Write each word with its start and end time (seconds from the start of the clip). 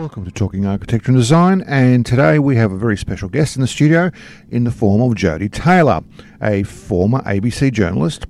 Welcome 0.00 0.24
to 0.24 0.30
Talking 0.30 0.64
Architecture 0.64 1.10
and 1.10 1.18
Design, 1.18 1.62
and 1.66 2.06
today 2.06 2.38
we 2.38 2.56
have 2.56 2.72
a 2.72 2.78
very 2.78 2.96
special 2.96 3.28
guest 3.28 3.54
in 3.54 3.60
the 3.60 3.68
studio 3.68 4.10
in 4.50 4.64
the 4.64 4.70
form 4.70 5.02
of 5.02 5.14
Jody 5.14 5.50
Taylor, 5.50 6.00
a 6.40 6.62
former 6.62 7.20
ABC 7.20 7.70
journalist 7.70 8.24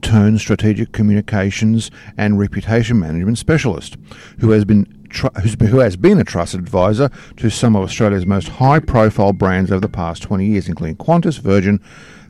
turned 0.00 0.40
strategic 0.40 0.92
communications 0.92 1.90
and 2.16 2.38
reputation 2.38 3.00
management 3.00 3.36
specialist 3.36 3.96
who 4.38 4.50
has 4.50 4.64
been 4.64 4.86
who 5.60 5.80
has 5.80 5.96
been 5.96 6.20
a 6.20 6.24
trusted 6.24 6.60
advisor 6.60 7.10
to 7.36 7.50
some 7.50 7.74
of 7.74 7.82
Australia's 7.82 8.24
most 8.24 8.46
high-profile 8.46 9.32
brands 9.32 9.72
over 9.72 9.80
the 9.80 9.88
past 9.88 10.22
20 10.22 10.46
years, 10.46 10.68
including 10.68 10.96
Qantas, 10.98 11.40
Virgin, 11.40 11.80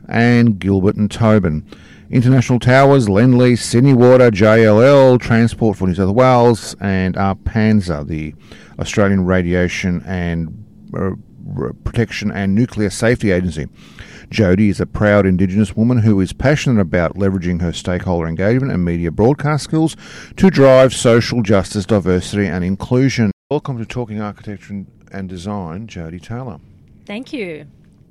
and 0.09 0.57
Gilbert 0.57 0.95
and 0.95 1.11
Tobin. 1.11 1.63
International 2.09 2.57
Towers, 2.57 3.07
Lendlease, 3.07 3.59
Sydney 3.59 3.93
Water, 3.93 4.31
JLL, 4.31 5.19
Transport 5.19 5.77
for 5.77 5.87
New 5.87 5.95
South 5.95 6.15
Wales, 6.15 6.75
and 6.79 7.15
ARPANSA, 7.15 8.07
the 8.07 8.33
Australian 8.79 9.25
Radiation 9.25 10.01
and 10.05 10.65
uh, 10.97 11.11
Protection 11.83 12.31
and 12.31 12.55
Nuclear 12.55 12.89
Safety 12.89 13.31
Agency. 13.31 13.67
Jody 14.29 14.69
is 14.69 14.79
a 14.79 14.85
proud 14.85 15.25
Indigenous 15.25 15.75
woman 15.75 15.99
who 15.99 16.19
is 16.19 16.33
passionate 16.33 16.81
about 16.81 17.15
leveraging 17.15 17.61
her 17.61 17.71
stakeholder 17.73 18.27
engagement 18.27 18.71
and 18.71 18.83
media 18.83 19.11
broadcast 19.11 19.65
skills 19.65 19.95
to 20.35 20.49
drive 20.49 20.93
social 20.93 21.41
justice, 21.41 21.85
diversity, 21.85 22.45
and 22.45 22.63
inclusion. 22.63 23.31
Welcome 23.49 23.77
to 23.77 23.85
Talking 23.85 24.21
Architecture 24.21 24.85
and 25.11 25.29
Design, 25.29 25.87
Jody 25.87 26.19
Taylor. 26.19 26.59
Thank 27.05 27.31
you. 27.31 27.67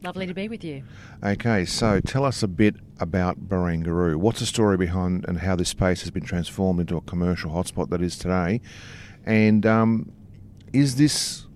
Lovely 0.06 0.27
to 0.28 0.34
be 0.34 0.48
with 0.48 0.62
you. 0.62 0.84
Okay, 1.24 1.65
so 1.65 2.01
tell 2.01 2.24
us 2.24 2.41
a 2.41 2.46
bit 2.46 2.77
about 3.01 3.48
Barangaroo. 3.48 4.15
What's 4.15 4.38
the 4.38 4.46
story 4.46 4.77
behind 4.77 5.24
and 5.27 5.41
how 5.41 5.57
this 5.57 5.71
space 5.71 6.02
has 6.02 6.12
been 6.12 6.23
transformed 6.23 6.79
into 6.79 6.96
a 6.96 7.01
commercial 7.01 7.51
hotspot 7.51 7.90
that 7.90 8.01
is 8.01 8.16
today? 8.16 8.60
And 9.24 9.66
um, 9.66 10.12
is 10.73 10.95
this 10.95 11.49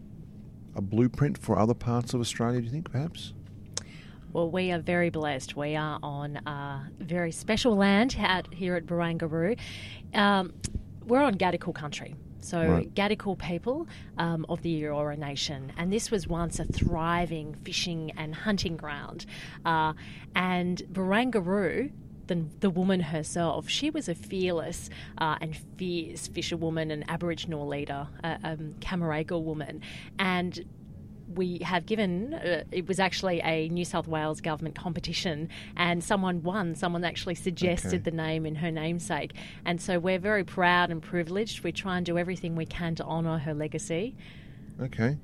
a 0.74 0.82
blueprint 0.82 1.38
for 1.38 1.60
other 1.60 1.74
parts 1.74 2.12
of 2.12 2.20
Australia, 2.20 2.58
do 2.58 2.64
you 2.64 2.72
think, 2.72 2.90
perhaps? 2.90 3.34
Well, 4.32 4.50
we 4.50 4.72
are 4.72 4.80
very 4.80 5.10
blessed. 5.10 5.54
We 5.54 5.76
are 5.76 6.00
on 6.02 6.38
a 6.38 6.90
very 6.98 7.30
special 7.30 7.76
land 7.76 8.16
out 8.20 8.52
here 8.52 8.74
at 8.74 8.84
Barangaroo. 8.84 9.56
Um, 10.12 10.52
we're 11.06 11.22
on 11.22 11.36
Gadigal 11.36 11.72
country. 11.72 12.16
So, 12.40 12.66
right. 12.66 12.94
Gadigal 12.94 13.38
people 13.38 13.88
um, 14.18 14.46
of 14.48 14.62
the 14.62 14.82
Eora 14.82 15.18
Nation, 15.18 15.72
and 15.76 15.92
this 15.92 16.10
was 16.10 16.26
once 16.26 16.58
a 16.58 16.64
thriving 16.64 17.54
fishing 17.54 18.12
and 18.16 18.34
hunting 18.34 18.76
ground. 18.76 19.26
Uh, 19.64 19.92
and 20.34 20.82
Barangaroo, 20.92 21.92
the, 22.26 22.44
the 22.60 22.70
woman 22.70 23.00
herself, 23.00 23.68
she 23.68 23.90
was 23.90 24.08
a 24.08 24.14
fearless 24.14 24.88
uh, 25.18 25.36
and 25.40 25.56
fierce 25.76 26.28
fisherwoman 26.28 26.90
and 26.90 27.04
Aboriginal 27.10 27.66
leader, 27.66 28.06
a 28.22 28.38
um, 28.44 28.74
Cammeraygal 28.80 29.42
woman. 29.42 29.82
And 30.18 30.64
we 31.34 31.58
have 31.58 31.86
given 31.86 32.34
uh, 32.34 32.64
it 32.70 32.86
was 32.88 32.98
actually 32.98 33.40
a 33.42 33.68
New 33.68 33.84
South 33.84 34.08
Wales 34.08 34.40
government 34.40 34.74
competition, 34.74 35.48
and 35.76 36.02
someone 36.02 36.42
won. 36.42 36.74
Someone 36.74 37.04
actually 37.04 37.34
suggested 37.34 37.88
okay. 37.88 38.10
the 38.10 38.10
name 38.10 38.46
in 38.46 38.56
her 38.56 38.70
namesake, 38.70 39.32
and 39.64 39.80
so 39.80 39.98
we're 39.98 40.18
very 40.18 40.44
proud 40.44 40.90
and 40.90 41.02
privileged. 41.02 41.62
We 41.62 41.72
try 41.72 41.96
and 41.96 42.06
do 42.06 42.18
everything 42.18 42.56
we 42.56 42.66
can 42.66 42.94
to 42.96 43.04
honour 43.04 43.38
her 43.38 43.54
legacy. 43.54 44.14
Okay. 44.80 45.16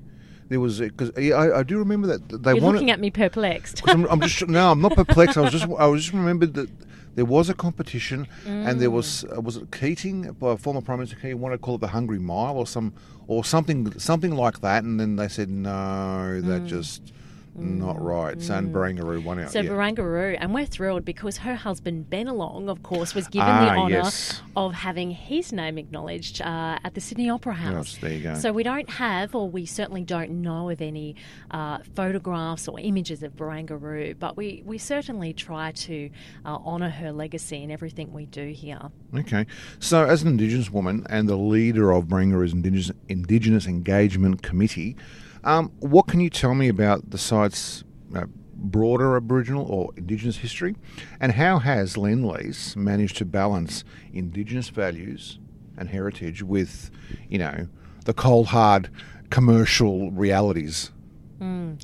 There 0.49 0.61
was 0.61 0.79
because 0.79 1.11
I, 1.17 1.59
I, 1.59 1.63
do 1.63 1.77
remember 1.77 2.07
that 2.07 2.43
they 2.43 2.53
You're 2.53 2.61
wanted, 2.61 2.77
looking 2.77 2.91
at 2.91 3.01
me 3.01 3.11
perplexed. 3.11 3.81
I'm, 3.85 4.05
I'm, 4.05 4.21
just 4.21 4.47
no, 4.47 4.71
I'm 4.71 4.81
not 4.81 4.95
perplexed. 4.95 5.37
I 5.37 5.41
was 5.41 5.51
just 5.51 5.65
I 5.77 5.87
was 5.87 6.03
just 6.03 6.13
remembered 6.13 6.53
that 6.53 6.69
there 7.17 7.25
was 7.25 7.49
a 7.49 7.55
competition, 7.55 8.27
mm. 8.45 8.67
and 8.67 8.79
there 8.79 8.91
was 8.91 9.25
uh, 9.35 9.41
was 9.41 9.57
it 9.57 9.71
Keating, 9.71 10.33
by 10.33 10.55
former 10.55 10.81
Prime 10.81 10.99
Minister 10.99 11.15
Keating, 11.15 11.39
wanted 11.39 11.55
to 11.55 11.61
call 11.63 11.75
it 11.75 11.81
the 11.81 11.87
Hungry 11.87 12.19
Mile 12.19 12.55
or 12.55 12.67
some 12.67 12.93
or 13.25 13.43
something 13.43 13.97
something 13.97 14.35
like 14.35 14.61
that, 14.61 14.83
and 14.83 14.99
then 14.99 15.15
they 15.15 15.27
said 15.27 15.49
no, 15.49 16.39
that 16.41 16.61
mm. 16.61 16.67
just 16.67 17.11
not 17.57 18.01
right. 18.01 18.41
San 18.41 18.69
mm. 18.69 18.71
Barangaroo 18.71 19.23
won 19.23 19.39
out. 19.39 19.51
So 19.51 19.61
yeah. 19.61 19.71
Barangaroo, 19.71 20.37
and 20.39 20.53
we're 20.53 20.65
thrilled 20.65 21.03
because 21.03 21.37
her 21.37 21.55
husband 21.55 22.09
Bennelong, 22.09 22.69
of 22.69 22.83
course, 22.83 23.15
was 23.15 23.27
given 23.27 23.49
ah, 23.49 23.65
the 23.65 23.71
honour 23.71 23.95
yes. 23.95 24.41
of 24.55 24.73
having 24.73 25.11
his 25.11 25.51
name 25.51 25.77
acknowledged 25.77 26.41
uh, 26.41 26.77
at 26.83 26.93
the 26.93 27.01
Sydney 27.01 27.29
Opera 27.29 27.53
House. 27.53 27.93
Yes, 27.93 28.01
there 28.01 28.13
you 28.13 28.23
go. 28.23 28.35
So 28.35 28.53
we 28.53 28.63
don't 28.63 28.89
have, 28.91 29.33
or 29.33 29.49
we 29.49 29.65
certainly 29.65 30.03
don't 30.03 30.41
know 30.41 30.69
of 30.69 30.81
any 30.81 31.15
uh, 31.51 31.79
photographs 31.95 32.67
or 32.67 32.79
images 32.79 33.23
of 33.23 33.35
Barangaroo, 33.35 34.17
but 34.19 34.37
we, 34.37 34.61
we 34.65 34.77
certainly 34.77 35.33
try 35.33 35.71
to 35.71 36.09
uh, 36.45 36.57
honour 36.57 36.89
her 36.89 37.11
legacy 37.11 37.63
in 37.63 37.71
everything 37.71 38.13
we 38.13 38.25
do 38.27 38.49
here. 38.49 38.91
Okay. 39.15 39.45
So 39.79 40.05
as 40.05 40.21
an 40.21 40.27
Indigenous 40.27 40.71
woman 40.71 41.05
and 41.09 41.27
the 41.27 41.37
leader 41.37 41.91
of 41.91 42.05
Barangaroo's 42.05 42.53
Indigenous, 42.53 42.91
Indigenous 43.09 43.65
Engagement 43.65 44.43
Committee, 44.43 44.95
um, 45.43 45.71
what 45.79 46.07
can 46.07 46.19
you 46.19 46.29
tell 46.29 46.55
me 46.55 46.67
about 46.67 47.09
the 47.09 47.17
site's 47.17 47.83
uh, 48.15 48.25
broader 48.53 49.15
Aboriginal 49.15 49.65
or 49.65 49.91
Indigenous 49.95 50.37
history, 50.37 50.75
and 51.19 51.33
how 51.33 51.59
has 51.59 51.95
Lendlease 51.95 52.75
managed 52.75 53.17
to 53.17 53.25
balance 53.25 53.83
Indigenous 54.13 54.69
values 54.69 55.39
and 55.77 55.89
heritage 55.89 56.43
with, 56.43 56.89
you 57.29 57.37
know, 57.37 57.67
the 58.05 58.13
cold 58.13 58.47
hard 58.47 58.89
commercial 59.29 60.11
realities? 60.11 60.91
Mm. 61.39 61.83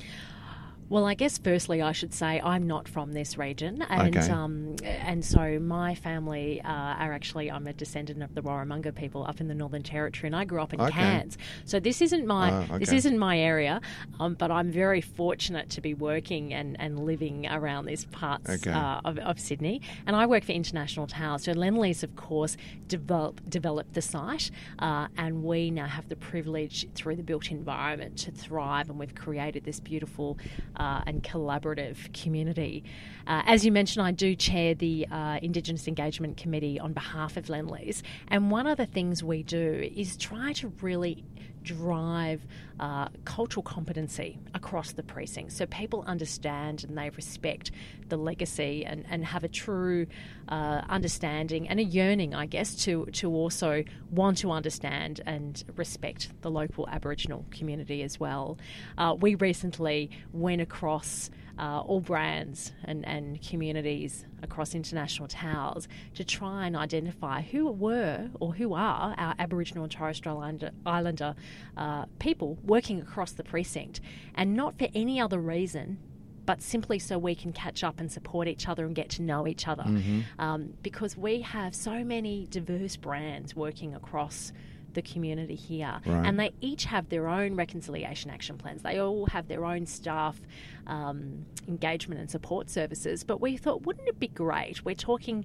Well, 0.94 1.06
I 1.06 1.14
guess 1.14 1.38
firstly 1.38 1.82
I 1.82 1.90
should 1.90 2.14
say 2.14 2.40
I'm 2.40 2.68
not 2.68 2.86
from 2.86 3.14
this 3.14 3.36
region, 3.36 3.82
and 3.82 4.16
okay. 4.16 4.30
um, 4.30 4.76
and 4.84 5.24
so 5.24 5.58
my 5.58 5.96
family 5.96 6.62
uh, 6.62 6.68
are 6.68 7.12
actually 7.12 7.50
I'm 7.50 7.66
a 7.66 7.72
descendant 7.72 8.22
of 8.22 8.32
the 8.32 8.42
Warramunga 8.42 8.94
people 8.94 9.26
up 9.26 9.40
in 9.40 9.48
the 9.48 9.56
Northern 9.56 9.82
Territory, 9.82 10.28
and 10.28 10.36
I 10.36 10.44
grew 10.44 10.62
up 10.62 10.72
in 10.72 10.80
okay. 10.80 10.92
Cairns. 10.92 11.36
So 11.64 11.80
this 11.80 12.00
isn't 12.00 12.28
my 12.28 12.52
uh, 12.52 12.62
okay. 12.62 12.78
this 12.78 12.92
isn't 12.92 13.18
my 13.18 13.36
area, 13.36 13.80
um, 14.20 14.34
but 14.34 14.52
I'm 14.52 14.70
very 14.70 15.00
fortunate 15.00 15.68
to 15.70 15.80
be 15.80 15.94
working 15.94 16.54
and, 16.54 16.80
and 16.80 17.04
living 17.04 17.48
around 17.48 17.86
these 17.86 18.04
parts 18.04 18.64
uh, 18.64 19.00
of, 19.04 19.18
of, 19.18 19.40
Sydney. 19.40 19.80
And 20.06 20.14
I 20.14 20.26
work 20.26 20.44
for 20.44 20.52
International 20.52 21.08
Towers. 21.08 21.42
So 21.42 21.54
Lendlease, 21.54 22.04
of 22.04 22.14
course, 22.14 22.56
develop, 22.86 23.40
developed 23.50 23.94
the 23.94 24.02
site, 24.02 24.52
uh, 24.78 25.08
and 25.16 25.42
we 25.42 25.72
now 25.72 25.88
have 25.88 26.08
the 26.08 26.14
privilege 26.14 26.86
through 26.94 27.16
the 27.16 27.24
built 27.24 27.50
environment 27.50 28.16
to 28.18 28.30
thrive, 28.30 28.90
and 28.90 28.96
we've 29.00 29.16
created 29.16 29.64
this 29.64 29.80
beautiful 29.80 30.38
uh, 30.76 30.83
and 31.06 31.22
collaborative 31.22 32.12
community. 32.12 32.84
Uh, 33.26 33.42
as 33.46 33.64
you 33.64 33.72
mentioned, 33.72 34.06
I 34.06 34.10
do 34.10 34.34
chair 34.34 34.74
the 34.74 35.06
uh, 35.10 35.38
Indigenous 35.42 35.88
Engagement 35.88 36.36
Committee 36.36 36.78
on 36.78 36.92
behalf 36.92 37.36
of 37.36 37.46
Lendlease, 37.46 38.02
and 38.28 38.50
one 38.50 38.66
of 38.66 38.76
the 38.76 38.86
things 38.86 39.22
we 39.22 39.42
do 39.42 39.90
is 39.94 40.16
try 40.16 40.52
to 40.54 40.68
really 40.80 41.24
drive 41.64 42.46
uh, 42.78 43.08
cultural 43.24 43.62
competency 43.62 44.38
across 44.54 44.92
the 44.92 45.02
precinct 45.02 45.52
so 45.52 45.66
people 45.66 46.04
understand 46.06 46.84
and 46.84 46.96
they 46.96 47.10
respect 47.10 47.70
the 48.08 48.16
legacy 48.16 48.84
and, 48.84 49.04
and 49.08 49.24
have 49.24 49.44
a 49.44 49.48
true 49.48 50.06
uh, 50.48 50.82
understanding 50.88 51.68
and 51.68 51.80
a 51.80 51.84
yearning, 51.84 52.34
I 52.34 52.46
guess, 52.46 52.74
to, 52.84 53.06
to 53.06 53.32
also 53.32 53.84
want 54.10 54.38
to 54.38 54.50
understand 54.50 55.20
and 55.26 55.62
respect 55.76 56.30
the 56.42 56.50
local 56.50 56.88
Aboriginal 56.88 57.44
community 57.50 58.02
as 58.02 58.20
well. 58.20 58.58
Uh, 58.98 59.16
we 59.18 59.34
recently 59.36 60.10
went 60.32 60.60
across 60.60 61.30
uh, 61.58 61.80
all 61.80 62.00
brands 62.00 62.72
and, 62.84 63.06
and 63.06 63.40
communities 63.42 64.26
across 64.42 64.74
international 64.74 65.28
towers 65.28 65.88
to 66.14 66.24
try 66.24 66.66
and 66.66 66.76
identify 66.76 67.42
who 67.42 67.70
were 67.70 68.28
or 68.40 68.54
who 68.54 68.74
are 68.74 69.14
our 69.16 69.34
Aboriginal 69.38 69.84
and 69.84 69.92
Torres 69.92 70.16
Strait 70.16 70.32
Islander, 70.32 70.70
Islander 70.84 71.34
uh, 71.76 72.06
people 72.18 72.58
working 72.64 73.00
across 73.00 73.32
the 73.32 73.44
precinct, 73.44 74.00
and 74.34 74.54
not 74.54 74.78
for 74.78 74.88
any 74.94 75.20
other 75.20 75.38
reason 75.38 75.98
but 76.46 76.60
simply 76.60 76.98
so 76.98 77.18
we 77.18 77.34
can 77.34 77.52
catch 77.52 77.82
up 77.82 78.00
and 78.00 78.10
support 78.10 78.48
each 78.48 78.68
other 78.68 78.84
and 78.84 78.94
get 78.94 79.08
to 79.08 79.22
know 79.22 79.46
each 79.46 79.66
other. 79.66 79.84
Mm-hmm. 79.84 80.20
Um, 80.38 80.74
because 80.82 81.16
we 81.16 81.40
have 81.40 81.74
so 81.74 82.04
many 82.04 82.46
diverse 82.50 82.96
brands 82.96 83.56
working 83.56 83.94
across 83.94 84.52
the 84.94 85.02
community 85.02 85.54
here. 85.54 86.00
Right. 86.06 86.26
And 86.26 86.38
they 86.38 86.52
each 86.60 86.84
have 86.84 87.08
their 87.08 87.28
own 87.28 87.54
reconciliation 87.56 88.30
action 88.30 88.56
plans. 88.56 88.82
They 88.82 88.98
all 88.98 89.26
have 89.26 89.48
their 89.48 89.64
own 89.64 89.86
staff 89.86 90.40
um, 90.86 91.44
engagement 91.68 92.20
and 92.20 92.30
support 92.30 92.70
services. 92.70 93.24
But 93.24 93.40
we 93.40 93.56
thought, 93.56 93.82
wouldn't 93.82 94.08
it 94.08 94.18
be 94.18 94.28
great? 94.28 94.84
We're 94.84 94.94
talking 94.94 95.44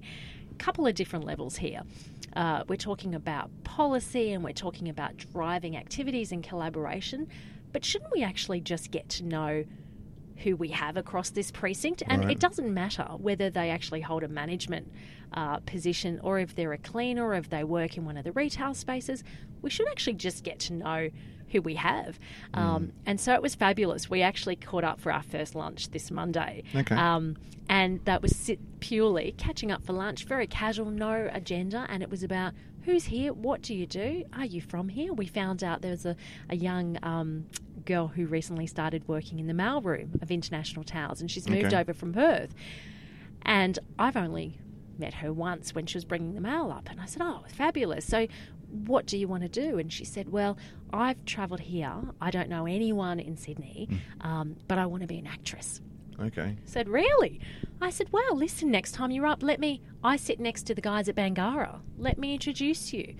a 0.50 0.54
couple 0.56 0.86
of 0.86 0.94
different 0.94 1.24
levels 1.24 1.56
here. 1.56 1.82
Uh, 2.36 2.64
we're 2.68 2.76
talking 2.76 3.14
about 3.14 3.50
policy 3.64 4.32
and 4.32 4.44
we're 4.44 4.52
talking 4.52 4.88
about 4.88 5.16
driving 5.16 5.76
activities 5.76 6.32
and 6.32 6.42
collaboration. 6.42 7.28
But 7.72 7.84
shouldn't 7.84 8.12
we 8.12 8.22
actually 8.22 8.60
just 8.60 8.90
get 8.90 9.08
to 9.10 9.24
know 9.24 9.64
who 10.42 10.56
we 10.56 10.68
have 10.68 10.96
across 10.96 11.30
this 11.30 11.50
precinct. 11.50 12.02
And 12.06 12.24
right. 12.24 12.32
it 12.32 12.40
doesn't 12.40 12.72
matter 12.72 13.04
whether 13.18 13.50
they 13.50 13.70
actually 13.70 14.00
hold 14.00 14.22
a 14.22 14.28
management 14.28 14.90
uh, 15.32 15.58
position 15.58 16.20
or 16.22 16.38
if 16.38 16.54
they're 16.54 16.72
a 16.72 16.78
cleaner 16.78 17.26
or 17.26 17.34
if 17.34 17.50
they 17.50 17.64
work 17.64 17.96
in 17.96 18.04
one 18.04 18.16
of 18.16 18.24
the 18.24 18.32
retail 18.32 18.74
spaces. 18.74 19.22
We 19.62 19.70
should 19.70 19.88
actually 19.88 20.14
just 20.14 20.42
get 20.42 20.58
to 20.60 20.72
know 20.72 21.10
who 21.50 21.60
we 21.60 21.74
have. 21.74 22.18
Um, 22.54 22.86
mm. 22.86 22.90
And 23.06 23.20
so 23.20 23.34
it 23.34 23.42
was 23.42 23.54
fabulous. 23.54 24.08
We 24.08 24.22
actually 24.22 24.56
caught 24.56 24.84
up 24.84 25.00
for 25.00 25.12
our 25.12 25.22
first 25.22 25.54
lunch 25.54 25.90
this 25.90 26.10
Monday. 26.10 26.62
Okay. 26.74 26.94
Um, 26.94 27.36
and 27.68 28.04
that 28.04 28.22
was 28.22 28.50
purely 28.80 29.34
catching 29.36 29.70
up 29.70 29.84
for 29.84 29.92
lunch, 29.92 30.24
very 30.24 30.46
casual, 30.46 30.90
no 30.90 31.28
agenda. 31.32 31.86
And 31.88 32.02
it 32.02 32.10
was 32.10 32.22
about 32.22 32.52
Who's 32.82 33.04
here? 33.04 33.32
What 33.32 33.62
do 33.62 33.74
you 33.74 33.86
do? 33.86 34.24
Are 34.32 34.44
you 34.44 34.60
from 34.60 34.88
here? 34.88 35.12
We 35.12 35.26
found 35.26 35.62
out 35.62 35.82
there 35.82 35.90
was 35.90 36.06
a, 36.06 36.16
a 36.48 36.56
young 36.56 36.98
um, 37.02 37.46
girl 37.84 38.08
who 38.08 38.26
recently 38.26 38.66
started 38.66 39.06
working 39.06 39.38
in 39.38 39.46
the 39.46 39.54
mail 39.54 39.80
room 39.80 40.18
of 40.22 40.30
International 40.30 40.84
Towers, 40.84 41.20
and 41.20 41.30
she's 41.30 41.48
moved 41.48 41.66
okay. 41.66 41.76
over 41.76 41.92
from 41.92 42.12
Perth. 42.12 42.54
And 43.42 43.78
I've 43.98 44.16
only 44.16 44.58
met 44.98 45.14
her 45.14 45.32
once 45.32 45.74
when 45.74 45.86
she 45.86 45.96
was 45.96 46.04
bringing 46.04 46.34
the 46.34 46.40
mail 46.40 46.70
up. 46.70 46.88
And 46.90 47.00
I 47.00 47.06
said, 47.06 47.22
Oh, 47.22 47.44
fabulous. 47.48 48.06
So, 48.06 48.26
what 48.68 49.06
do 49.06 49.18
you 49.18 49.26
want 49.26 49.42
to 49.42 49.48
do? 49.48 49.78
And 49.78 49.92
she 49.92 50.04
said, 50.04 50.30
Well, 50.30 50.56
I've 50.92 51.24
travelled 51.24 51.60
here. 51.60 51.92
I 52.20 52.30
don't 52.30 52.48
know 52.48 52.66
anyone 52.66 53.18
in 53.18 53.36
Sydney, 53.36 53.88
mm. 53.90 54.26
um, 54.26 54.56
but 54.68 54.78
I 54.78 54.86
want 54.86 55.02
to 55.02 55.06
be 55.06 55.18
an 55.18 55.26
actress. 55.26 55.80
Okay. 56.20 56.56
Said, 56.64 56.88
Really? 56.88 57.40
I 57.80 57.90
said, 57.90 58.08
Well, 58.12 58.36
listen, 58.36 58.70
next 58.70 58.92
time 58.92 59.10
you're 59.10 59.26
up, 59.26 59.42
let 59.42 59.60
me. 59.60 59.80
I 60.04 60.16
sit 60.16 60.40
next 60.40 60.64
to 60.64 60.74
the 60.74 60.80
guys 60.80 61.08
at 61.08 61.16
Bangarra. 61.16 61.80
Let 61.98 62.18
me 62.18 62.34
introduce 62.34 62.92
you. 62.92 63.14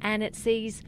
And 0.00 0.22
it's 0.22 0.42
these 0.42 0.82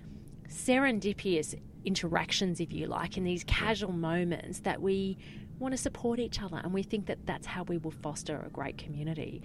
serendipitous 0.48 1.58
interactions, 1.84 2.60
if 2.60 2.72
you 2.72 2.86
like, 2.86 3.16
in 3.16 3.24
these 3.24 3.44
casual 3.44 3.92
moments 3.92 4.60
that 4.60 4.80
we 4.80 5.18
want 5.58 5.72
to 5.72 5.78
support 5.78 6.18
each 6.18 6.42
other 6.42 6.60
and 6.62 6.74
we 6.74 6.82
think 6.82 7.06
that 7.06 7.24
that's 7.24 7.46
how 7.46 7.62
we 7.64 7.78
will 7.78 7.92
foster 7.92 8.42
a 8.44 8.50
great 8.50 8.76
community. 8.78 9.42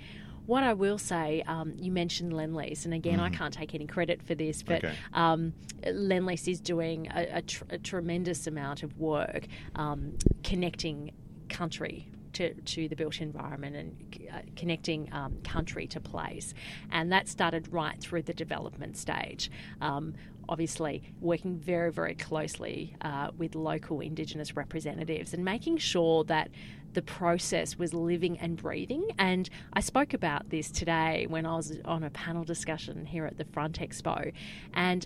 What 0.47 0.63
I 0.63 0.73
will 0.73 0.97
say, 0.97 1.43
um, 1.45 1.73
you 1.77 1.91
mentioned 1.91 2.31
Lendlease, 2.31 2.85
and 2.85 2.93
again, 2.93 3.19
mm. 3.19 3.23
I 3.23 3.29
can't 3.29 3.53
take 3.53 3.75
any 3.75 3.85
credit 3.85 4.23
for 4.23 4.33
this, 4.33 4.63
but 4.63 4.83
okay. 4.83 4.95
um, 5.13 5.53
Lendlease 5.83 6.47
is 6.47 6.61
doing 6.61 7.07
a, 7.13 7.27
a, 7.33 7.41
tr- 7.41 7.65
a, 7.69 7.77
tremendous 7.77 8.47
amount 8.47 8.81
of 8.81 8.97
work 8.97 9.45
um, 9.75 10.13
connecting 10.43 11.11
country 11.47 12.09
to, 12.33 12.53
to 12.53 12.87
the 12.87 12.95
built 12.95 13.19
environment 13.19 13.75
and 13.75 14.29
uh, 14.31 14.39
connecting 14.55 15.11
um, 15.11 15.37
country 15.43 15.87
to 15.87 15.99
place. 15.99 16.53
And 16.91 17.11
that 17.11 17.27
started 17.27 17.73
right 17.73 17.99
through 17.99 18.23
the 18.23 18.33
development 18.33 18.97
stage. 18.97 19.49
Um, 19.81 20.13
obviously, 20.49 21.03
working 21.19 21.57
very, 21.57 21.91
very 21.91 22.15
closely 22.15 22.95
uh, 23.01 23.31
with 23.37 23.55
local 23.55 24.01
Indigenous 24.01 24.55
representatives 24.55 25.33
and 25.33 25.43
making 25.43 25.77
sure 25.77 26.23
that 26.25 26.49
the 26.93 27.01
process 27.01 27.77
was 27.77 27.93
living 27.93 28.39
and 28.39 28.55
breathing. 28.55 29.07
And 29.19 29.49
I 29.73 29.81
spoke 29.81 30.13
about 30.13 30.49
this 30.49 30.71
today 30.71 31.25
when 31.27 31.45
I 31.45 31.55
was 31.55 31.79
on 31.85 32.03
a 32.03 32.09
panel 32.09 32.43
discussion 32.43 33.05
here 33.05 33.25
at 33.25 33.37
the 33.37 33.45
Front 33.45 33.79
Expo. 33.79 34.31
And 34.73 35.05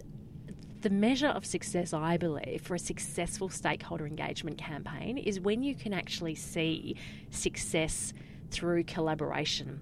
the 0.81 0.89
measure 0.89 1.27
of 1.27 1.45
success, 1.45 1.93
I 1.93 2.17
believe, 2.17 2.61
for 2.61 2.75
a 2.75 2.79
successful 2.79 3.49
stakeholder 3.49 4.07
engagement 4.07 4.57
campaign 4.57 5.17
is 5.17 5.39
when 5.39 5.63
you 5.63 5.75
can 5.75 5.93
actually 5.93 6.35
see 6.35 6.95
success 7.29 8.13
through 8.49 8.83
collaboration. 8.83 9.79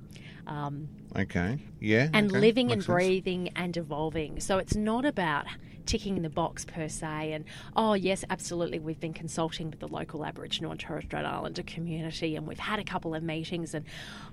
Um, 0.48 0.90
okay. 1.16 1.60
Yeah. 1.80 2.10
And 2.14 2.32
okay. 2.32 2.40
living 2.40 2.68
Makes 2.68 2.76
and 2.76 2.86
breathing 2.86 3.46
sense. 3.46 3.56
and 3.56 3.78
evolving. 3.78 4.40
So 4.40 4.58
it's 4.58 4.76
not 4.76 5.06
about 5.06 5.46
ticking 5.90 6.22
the 6.22 6.30
box 6.30 6.66
per 6.66 6.88
se. 6.88 7.34
And 7.34 7.46
oh 7.76 7.94
yes, 7.94 8.24
absolutely, 8.30 8.80
we've 8.80 9.00
been 9.00 9.14
consulting 9.14 9.72
with 9.72 9.80
the 9.80 9.88
local 9.88 10.24
Aboriginal 10.24 10.72
and 10.72 10.80
Torres 10.80 11.06
Strait 11.06 11.26
Islander 11.26 11.64
community, 11.64 12.36
and 12.36 12.48
we've 12.48 12.60
had 12.60 12.80
a 12.80 12.84
couple 12.84 13.16
of 13.16 13.24
meetings, 13.24 13.74
and 13.74 13.86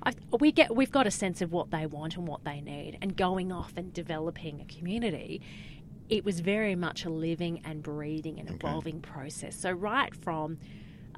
I, 0.03 0.13
we 0.39 0.53
get 0.53 0.77
we've 0.77 0.93
got 0.93 1.07
a 1.07 1.11
sense 1.11 1.41
of 1.41 1.53
what 1.53 1.71
they 1.71 1.87
want 1.87 2.17
and 2.17 2.29
what 2.29 2.45
they 2.45 2.61
need, 2.61 2.99
and 3.01 3.17
going 3.17 3.53
off 3.53 3.73
and 3.77 3.93
developing 3.93 4.61
a 4.61 4.65
community. 4.67 5.41
It 6.09 6.25
was 6.25 6.41
very 6.41 6.75
much 6.75 7.05
a 7.05 7.11
living 7.11 7.61
and 7.65 7.83
breathing 7.83 8.39
and 8.39 8.49
evolving 8.51 8.97
okay. 8.97 9.11
process. 9.11 9.57
So 9.57 9.73
right 9.73 10.15
from 10.15 10.59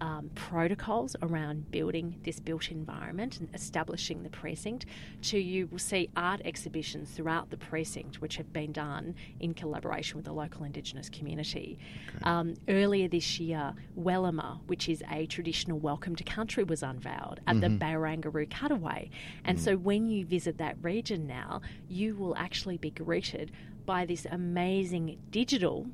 um, 0.00 0.30
protocols 0.34 1.16
around 1.22 1.70
building 1.70 2.16
this 2.22 2.40
built 2.40 2.70
environment 2.70 3.40
and 3.40 3.48
establishing 3.54 4.22
the 4.22 4.28
precinct, 4.30 4.86
to 5.22 5.38
you 5.38 5.66
will 5.66 5.78
see 5.78 6.08
art 6.16 6.40
exhibitions 6.44 7.10
throughout 7.10 7.50
the 7.50 7.56
precinct, 7.56 8.20
which 8.20 8.36
have 8.36 8.52
been 8.52 8.72
done 8.72 9.14
in 9.40 9.54
collaboration 9.54 10.16
with 10.16 10.24
the 10.24 10.32
local 10.32 10.64
Indigenous 10.64 11.08
community. 11.08 11.78
Okay. 12.16 12.24
Um, 12.24 12.54
earlier 12.68 13.08
this 13.08 13.40
year, 13.40 13.74
Wellama, 13.98 14.60
which 14.66 14.88
is 14.88 15.02
a 15.10 15.26
traditional 15.26 15.78
welcome 15.78 16.14
to 16.16 16.24
country, 16.24 16.64
was 16.64 16.82
unveiled 16.82 17.40
at 17.46 17.56
mm-hmm. 17.56 17.60
the 17.60 17.84
Barangaroo 17.84 18.48
Cutaway. 18.48 19.10
And 19.44 19.58
mm. 19.58 19.60
so 19.60 19.76
when 19.76 20.08
you 20.08 20.24
visit 20.24 20.58
that 20.58 20.76
region 20.82 21.26
now, 21.26 21.60
you 21.88 22.14
will 22.14 22.36
actually 22.36 22.78
be 22.78 22.90
greeted 22.90 23.52
by 23.88 24.04
this 24.04 24.26
amazing 24.32 25.18
digital 25.30 25.86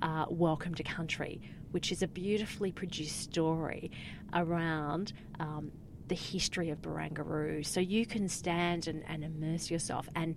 uh, 0.00 0.24
welcome 0.30 0.74
to 0.74 0.82
country 0.82 1.38
which 1.72 1.92
is 1.92 2.02
a 2.02 2.08
beautifully 2.08 2.72
produced 2.72 3.20
story 3.20 3.90
around 4.32 5.12
um, 5.38 5.70
the 6.08 6.14
history 6.14 6.70
of 6.70 6.80
Barangaroo. 6.80 7.64
So 7.64 7.80
you 7.80 8.06
can 8.06 8.28
stand 8.28 8.86
and, 8.86 9.04
and 9.06 9.22
immerse 9.22 9.70
yourself 9.70 10.08
and 10.14 10.36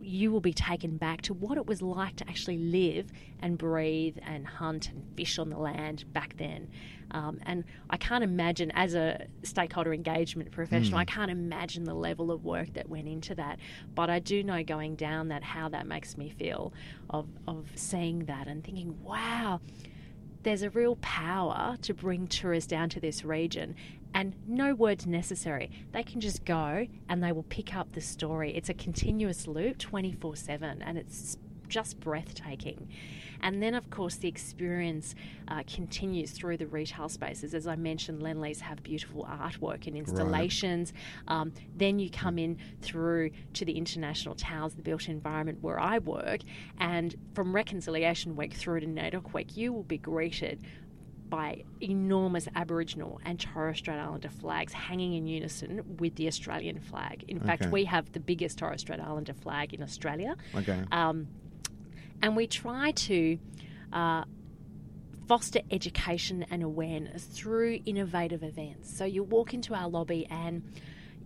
you 0.00 0.32
will 0.32 0.40
be 0.40 0.52
taken 0.52 0.96
back 0.96 1.22
to 1.22 1.34
what 1.34 1.58
it 1.58 1.66
was 1.66 1.82
like 1.82 2.16
to 2.16 2.28
actually 2.28 2.58
live 2.58 3.10
and 3.40 3.58
breathe 3.58 4.16
and 4.22 4.46
hunt 4.46 4.90
and 4.90 5.04
fish 5.16 5.38
on 5.38 5.50
the 5.50 5.58
land 5.58 6.04
back 6.12 6.36
then. 6.38 6.68
Um, 7.10 7.40
and 7.42 7.64
I 7.90 7.96
can't 7.96 8.22
imagine, 8.22 8.70
as 8.72 8.94
a 8.94 9.26
stakeholder 9.42 9.92
engagement 9.92 10.50
professional, 10.52 10.98
mm. 10.98 11.02
I 11.02 11.04
can't 11.04 11.30
imagine 11.30 11.84
the 11.84 11.94
level 11.94 12.30
of 12.30 12.44
work 12.44 12.72
that 12.74 12.88
went 12.88 13.08
into 13.08 13.34
that. 13.34 13.58
But 13.94 14.10
I 14.10 14.20
do 14.20 14.42
know 14.42 14.62
going 14.62 14.94
down 14.94 15.28
that 15.28 15.42
how 15.42 15.68
that 15.70 15.86
makes 15.86 16.16
me 16.16 16.30
feel 16.30 16.72
of, 17.10 17.26
of 17.46 17.66
seeing 17.74 18.26
that 18.26 18.46
and 18.46 18.62
thinking, 18.62 19.02
wow, 19.02 19.60
there's 20.42 20.62
a 20.62 20.70
real 20.70 20.96
power 20.96 21.76
to 21.82 21.94
bring 21.94 22.26
tourists 22.26 22.68
down 22.68 22.88
to 22.90 23.00
this 23.00 23.24
region 23.24 23.74
and 24.14 24.34
no 24.46 24.74
words 24.74 25.06
necessary. 25.06 25.70
They 25.92 26.02
can 26.02 26.20
just 26.20 26.44
go 26.44 26.86
and 27.08 27.22
they 27.22 27.32
will 27.32 27.44
pick 27.44 27.74
up 27.74 27.92
the 27.92 28.00
story. 28.00 28.54
It's 28.56 28.68
a 28.68 28.74
continuous 28.74 29.46
loop 29.46 29.78
24 29.78 30.36
7 30.36 30.82
and 30.82 30.98
it's 30.98 31.36
just 31.70 32.00
breathtaking. 32.00 32.88
And 33.42 33.62
then, 33.62 33.74
of 33.74 33.88
course, 33.88 34.16
the 34.16 34.28
experience 34.28 35.14
uh, 35.48 35.62
continues 35.66 36.32
through 36.32 36.58
the 36.58 36.66
retail 36.66 37.08
spaces. 37.08 37.54
As 37.54 37.66
I 37.66 37.76
mentioned, 37.76 38.20
Lendlease 38.20 38.60
have 38.60 38.82
beautiful 38.82 39.26
artwork 39.30 39.86
and 39.86 39.96
installations. 39.96 40.92
Right. 41.26 41.34
Um, 41.40 41.52
then 41.74 41.98
you 41.98 42.10
come 42.10 42.38
in 42.38 42.58
through 42.82 43.30
to 43.54 43.64
the 43.64 43.72
International 43.72 44.34
Towers, 44.34 44.74
the 44.74 44.82
built 44.82 45.08
environment 45.08 45.58
where 45.62 45.80
I 45.80 45.98
work, 45.98 46.40
and 46.78 47.14
from 47.34 47.54
Reconciliation 47.54 48.36
Week 48.36 48.52
through 48.52 48.80
to 48.80 48.86
NAIDOC 48.86 49.32
Week, 49.32 49.56
you 49.56 49.72
will 49.72 49.84
be 49.84 49.98
greeted 49.98 50.60
by 51.30 51.62
enormous 51.80 52.48
Aboriginal 52.56 53.20
and 53.24 53.38
Torres 53.38 53.78
Strait 53.78 53.98
Islander 53.98 54.28
flags 54.28 54.72
hanging 54.72 55.14
in 55.14 55.26
unison 55.26 55.96
with 55.98 56.16
the 56.16 56.26
Australian 56.26 56.80
flag. 56.80 57.24
In 57.28 57.38
okay. 57.38 57.46
fact, 57.46 57.66
we 57.66 57.84
have 57.84 58.10
the 58.12 58.20
biggest 58.20 58.58
Torres 58.58 58.80
Strait 58.80 59.00
Islander 59.00 59.32
flag 59.32 59.72
in 59.72 59.82
Australia. 59.82 60.36
Okay. 60.56 60.82
Um, 60.90 61.28
and 62.22 62.36
we 62.36 62.46
try 62.46 62.92
to 62.92 63.38
uh, 63.92 64.24
foster 65.26 65.60
education 65.70 66.44
and 66.50 66.62
awareness 66.62 67.24
through 67.24 67.80
innovative 67.86 68.42
events. 68.42 68.96
So 68.96 69.04
you 69.04 69.22
walk 69.22 69.54
into 69.54 69.74
our 69.74 69.88
lobby 69.88 70.26
and 70.30 70.62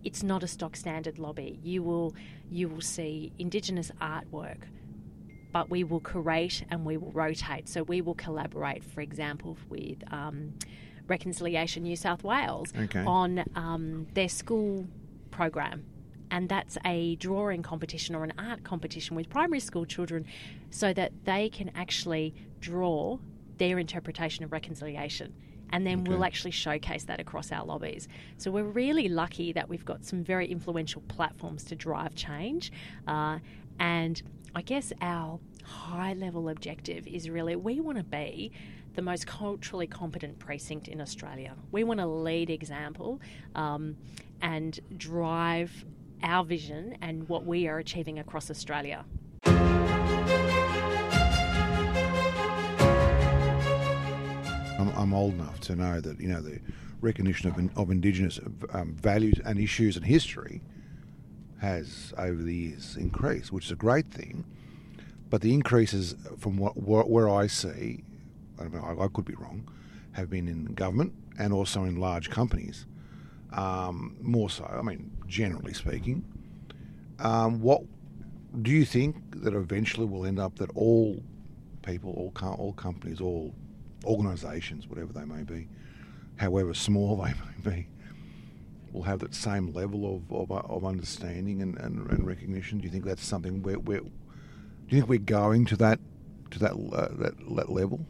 it's 0.03 0.21
not 0.21 0.43
a 0.43 0.47
stock 0.47 0.75
standard 0.75 1.17
lobby. 1.17 1.59
You 1.63 1.81
will 1.81 2.13
you 2.49 2.69
will 2.69 2.81
see 2.81 3.31
indigenous 3.39 3.91
artwork, 3.99 4.59
but 5.51 5.69
we 5.69 5.83
will 5.83 5.99
curate 5.99 6.63
and 6.69 6.85
we 6.85 6.97
will 6.97 7.11
rotate. 7.11 7.67
So 7.67 7.81
we 7.83 8.01
will 8.01 8.13
collaborate, 8.13 8.83
for 8.83 9.01
example, 9.01 9.57
with 9.69 9.97
um, 10.13 10.53
Reconciliation 11.07 11.83
New 11.83 11.95
South 11.95 12.23
Wales 12.23 12.71
okay. 12.77 13.03
on 13.03 13.43
um, 13.55 14.07
their 14.13 14.29
school 14.29 14.87
program 15.31 15.83
and 16.35 16.49
that's 16.49 16.77
a 16.83 17.15
drawing 17.15 17.63
competition 17.63 18.13
or 18.13 18.25
an 18.25 18.33
art 18.37 18.61
competition 18.65 19.15
with 19.15 19.29
primary 19.29 19.61
school 19.61 19.85
children 19.85 20.25
so 20.69 20.91
that 20.91 21.13
they 21.23 21.47
can 21.47 21.71
actually 21.75 22.35
draw 22.59 23.17
their 23.57 23.79
interpretation 23.79 24.43
of 24.43 24.51
reconciliation 24.51 25.33
and 25.71 25.87
then 25.87 26.01
okay. 26.01 26.11
we'll 26.11 26.25
actually 26.25 26.51
showcase 26.51 27.05
that 27.05 27.21
across 27.21 27.53
our 27.53 27.65
lobbies. 27.65 28.09
So 28.37 28.51
we're 28.51 28.63
really 28.63 29.07
lucky 29.07 29.53
that 29.53 29.69
we've 29.69 29.85
got 29.85 30.03
some 30.03 30.25
very 30.25 30.45
influential 30.45 31.01
platforms 31.07 31.63
to 31.65 31.75
drive 31.75 32.15
change. 32.15 32.71
Uh, 33.07 33.39
and 33.79 34.21
I 34.53 34.61
guess 34.61 34.91
our 35.01 35.39
high 35.63 36.13
level 36.13 36.49
objective 36.49 37.07
is 37.07 37.29
really 37.29 37.55
we 37.55 37.79
want 37.79 37.97
to 37.97 38.03
be 38.03 38.51
the 38.93 39.01
most 39.01 39.25
culturally 39.25 39.87
competent 39.87 40.37
precinct 40.39 40.89
in 40.89 40.99
Australia. 40.99 41.55
We 41.71 41.85
want 41.85 42.01
to 42.01 42.05
lead 42.05 42.49
example 42.49 43.21
um, 43.55 43.95
and 44.41 44.79
drive 44.97 45.85
our 46.23 46.43
vision 46.43 46.97
and 47.01 47.27
what 47.29 47.45
we 47.45 47.67
are 47.67 47.79
achieving 47.79 48.19
across 48.19 48.49
Australia. 48.49 49.05
I'm, 54.77 54.91
I'm 54.95 55.13
old 55.13 55.35
enough 55.35 55.59
to 55.61 55.75
know 55.75 56.01
that 56.01 56.19
you 56.19 56.27
know 56.27 56.41
the 56.41 56.59
recognition 57.01 57.49
of, 57.49 57.77
of 57.77 57.91
Indigenous 57.91 58.39
um, 58.73 58.95
values 58.95 59.39
and 59.45 59.59
issues 59.59 59.95
and 59.95 60.05
history 60.05 60.61
has 61.61 62.13
over 62.17 62.41
the 62.41 62.53
years 62.53 62.97
increased, 62.97 63.51
which 63.51 63.65
is 63.65 63.71
a 63.71 63.75
great 63.75 64.11
thing. 64.11 64.45
But 65.29 65.41
the 65.41 65.53
increases, 65.53 66.15
from 66.37 66.57
what 66.57 66.77
where 66.77 67.29
I 67.29 67.47
see, 67.47 68.03
I, 68.59 68.67
know, 68.67 68.97
I 68.99 69.07
could 69.07 69.25
be 69.25 69.35
wrong, 69.35 69.69
have 70.13 70.29
been 70.29 70.47
in 70.47 70.65
government 70.73 71.13
and 71.37 71.51
also 71.53 71.83
in 71.83 71.97
large 71.97 72.29
companies 72.29 72.85
um, 73.55 74.15
more 74.21 74.49
so. 74.49 74.65
I 74.65 74.81
mean, 74.81 75.11
generally 75.27 75.73
speaking, 75.73 76.23
um, 77.19 77.61
what 77.61 77.81
do 78.61 78.71
you 78.71 78.85
think 78.85 79.15
that 79.41 79.53
eventually 79.53 80.05
we'll 80.05 80.25
end 80.25 80.39
up 80.39 80.57
that 80.57 80.69
all 80.75 81.21
people, 81.81 82.11
all 82.11 82.55
all 82.57 82.73
companies, 82.73 83.21
all 83.21 83.53
organisations, 84.03 84.87
whatever 84.87 85.13
they 85.13 85.25
may 85.25 85.43
be, 85.43 85.67
however 86.37 86.73
small 86.73 87.15
they 87.23 87.33
may 87.33 87.71
be, 87.75 87.87
will 88.91 89.03
have 89.03 89.19
that 89.19 89.33
same 89.33 89.73
level 89.73 90.15
of, 90.15 90.31
of, 90.31 90.51
of 90.51 90.85
understanding 90.85 91.61
and, 91.61 91.77
and, 91.77 92.09
and, 92.11 92.25
recognition? 92.25 92.79
Do 92.79 92.85
you 92.85 92.91
think 92.91 93.03
that's 93.03 93.25
something 93.25 93.61
where, 93.61 93.79
where 93.79 93.99
do 93.99 94.09
you 94.89 94.99
think 94.99 95.09
we're 95.09 95.19
going 95.19 95.65
to 95.65 95.77
that 95.77 95.99
to 96.51 96.59
that 96.59 96.73
uh, 96.73 97.07
that, 97.17 97.33
that 97.55 97.71
level? 97.71 98.05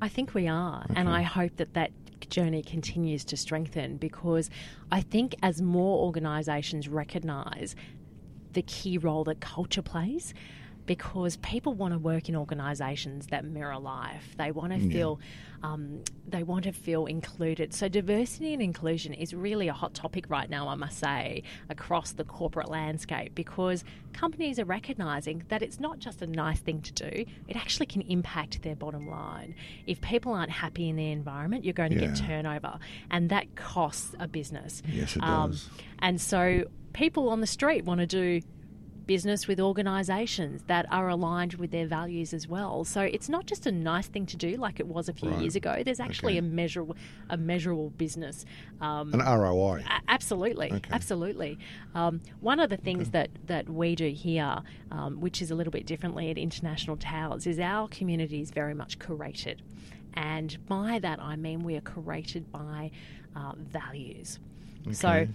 I 0.00 0.08
think 0.08 0.34
we 0.34 0.48
are, 0.48 0.84
okay. 0.84 0.94
and 0.96 1.08
I 1.08 1.22
hope 1.22 1.56
that 1.56 1.74
that 1.74 1.92
journey 2.28 2.62
continues 2.62 3.24
to 3.26 3.36
strengthen 3.36 3.96
because 3.96 4.50
I 4.90 5.00
think 5.00 5.34
as 5.42 5.60
more 5.62 6.04
organisations 6.04 6.88
recognise 6.88 7.74
the 8.52 8.62
key 8.62 8.98
role 8.98 9.24
that 9.24 9.40
culture 9.40 9.82
plays, 9.82 10.34
because 10.86 11.36
people 11.38 11.74
want 11.74 11.94
to 11.94 11.98
work 11.98 12.28
in 12.28 12.36
organisations 12.36 13.28
that 13.28 13.44
mirror 13.44 13.78
life. 13.78 14.34
They 14.36 14.50
want 14.50 14.72
to 14.72 14.78
yeah. 14.78 14.92
feel, 14.92 15.20
um, 15.62 16.02
they 16.26 16.42
want 16.42 16.64
to 16.64 16.72
feel 16.72 17.06
included. 17.06 17.72
So 17.72 17.88
diversity 17.88 18.52
and 18.52 18.60
inclusion 18.60 19.14
is 19.14 19.32
really 19.32 19.68
a 19.68 19.72
hot 19.72 19.94
topic 19.94 20.28
right 20.28 20.50
now, 20.50 20.68
I 20.68 20.74
must 20.74 20.98
say, 20.98 21.44
across 21.68 22.12
the 22.12 22.24
corporate 22.24 22.68
landscape 22.68 23.34
because 23.34 23.84
companies 24.12 24.58
are 24.58 24.64
recognising 24.64 25.44
that 25.48 25.62
it's 25.62 25.78
not 25.78 25.98
just 25.98 26.20
a 26.20 26.26
nice 26.26 26.58
thing 26.58 26.80
to 26.82 26.92
do; 26.92 27.24
it 27.48 27.56
actually 27.56 27.86
can 27.86 28.02
impact 28.02 28.62
their 28.62 28.76
bottom 28.76 29.08
line. 29.08 29.54
If 29.86 30.00
people 30.00 30.32
aren't 30.32 30.50
happy 30.50 30.88
in 30.88 30.96
their 30.96 31.12
environment, 31.12 31.64
you're 31.64 31.74
going 31.74 31.92
to 31.92 32.00
yeah. 32.00 32.08
get 32.08 32.16
turnover, 32.16 32.78
and 33.10 33.28
that 33.30 33.54
costs 33.54 34.14
a 34.18 34.26
business. 34.26 34.82
Yes, 34.88 35.16
it 35.16 35.22
um, 35.22 35.52
does. 35.52 35.68
And 36.00 36.20
so 36.20 36.64
people 36.92 37.28
on 37.28 37.40
the 37.40 37.46
street 37.46 37.84
want 37.84 38.00
to 38.00 38.06
do 38.06 38.40
business 39.06 39.46
with 39.46 39.60
organisations 39.60 40.62
that 40.66 40.86
are 40.90 41.08
aligned 41.08 41.54
with 41.54 41.70
their 41.70 41.86
values 41.86 42.32
as 42.32 42.48
well. 42.48 42.84
So 42.84 43.02
it's 43.02 43.28
not 43.28 43.46
just 43.46 43.66
a 43.66 43.72
nice 43.72 44.06
thing 44.06 44.26
to 44.26 44.36
do 44.36 44.56
like 44.56 44.80
it 44.80 44.86
was 44.86 45.08
a 45.08 45.12
few 45.12 45.30
right. 45.30 45.40
years 45.40 45.56
ago. 45.56 45.82
There's 45.84 46.00
actually 46.00 46.38
okay. 46.38 46.38
a 46.38 46.42
measurable, 46.42 46.96
a 47.28 47.36
measurable 47.36 47.90
business. 47.90 48.44
Um, 48.80 49.12
An 49.14 49.20
ROI. 49.20 49.84
A- 49.86 50.00
absolutely, 50.08 50.72
okay. 50.72 50.90
absolutely. 50.92 51.58
Um, 51.94 52.20
one 52.40 52.60
of 52.60 52.70
the 52.70 52.76
things 52.76 53.08
okay. 53.08 53.10
that 53.10 53.30
that 53.46 53.68
we 53.68 53.94
do 53.94 54.08
here, 54.08 54.58
um, 54.90 55.20
which 55.20 55.42
is 55.42 55.50
a 55.50 55.54
little 55.54 55.72
bit 55.72 55.86
differently 55.86 56.30
at 56.30 56.38
International 56.38 56.96
Towers, 56.96 57.46
is 57.46 57.58
our 57.58 57.88
community 57.88 58.40
is 58.40 58.50
very 58.50 58.74
much 58.74 58.98
curated, 58.98 59.58
and 60.14 60.58
by 60.66 60.98
that 61.00 61.20
I 61.20 61.36
mean 61.36 61.60
we 61.60 61.76
are 61.76 61.80
curated 61.80 62.50
by 62.50 62.90
uh, 63.36 63.52
values. 63.56 64.38
So 64.90 65.28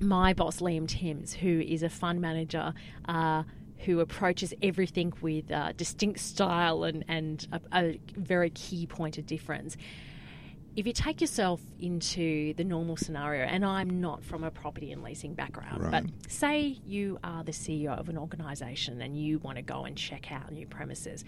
my 0.00 0.32
boss, 0.34 0.60
Liam 0.60 0.86
Timms, 0.88 1.32
who 1.32 1.60
is 1.60 1.82
a 1.82 1.88
fund 1.88 2.20
manager, 2.20 2.74
uh, 3.06 3.42
who 3.78 4.00
approaches 4.00 4.52
everything 4.62 5.12
with 5.20 5.50
uh, 5.50 5.72
distinct 5.72 6.20
style 6.20 6.84
and, 6.84 7.04
and 7.08 7.46
a, 7.52 7.60
a, 7.72 8.00
very 8.16 8.50
key 8.50 8.86
point 8.86 9.18
of 9.18 9.26
difference. 9.26 9.76
If 10.74 10.86
you 10.86 10.92
take 10.92 11.20
yourself 11.20 11.60
into 11.80 12.54
the 12.54 12.64
normal 12.64 12.96
scenario, 12.96 13.44
and 13.44 13.64
I'm 13.64 14.00
not 14.00 14.22
from 14.22 14.44
a 14.44 14.50
property 14.50 14.92
and 14.92 15.02
leasing 15.02 15.34
background, 15.34 15.82
right. 15.82 16.04
but 16.04 16.30
say 16.30 16.78
you 16.86 17.18
are 17.24 17.42
the 17.42 17.52
CEO 17.52 17.98
of 17.98 18.08
an 18.08 18.18
organisation 18.18 19.00
and 19.00 19.16
you 19.16 19.38
want 19.38 19.56
to 19.56 19.62
go 19.62 19.84
and 19.84 19.96
check 19.96 20.30
out 20.30 20.52
new 20.52 20.66
premises, 20.66 21.24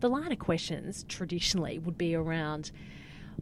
the 0.00 0.08
line 0.08 0.32
of 0.32 0.38
questions 0.38 1.04
traditionally 1.08 1.78
would 1.78 1.98
be 1.98 2.14
around 2.14 2.70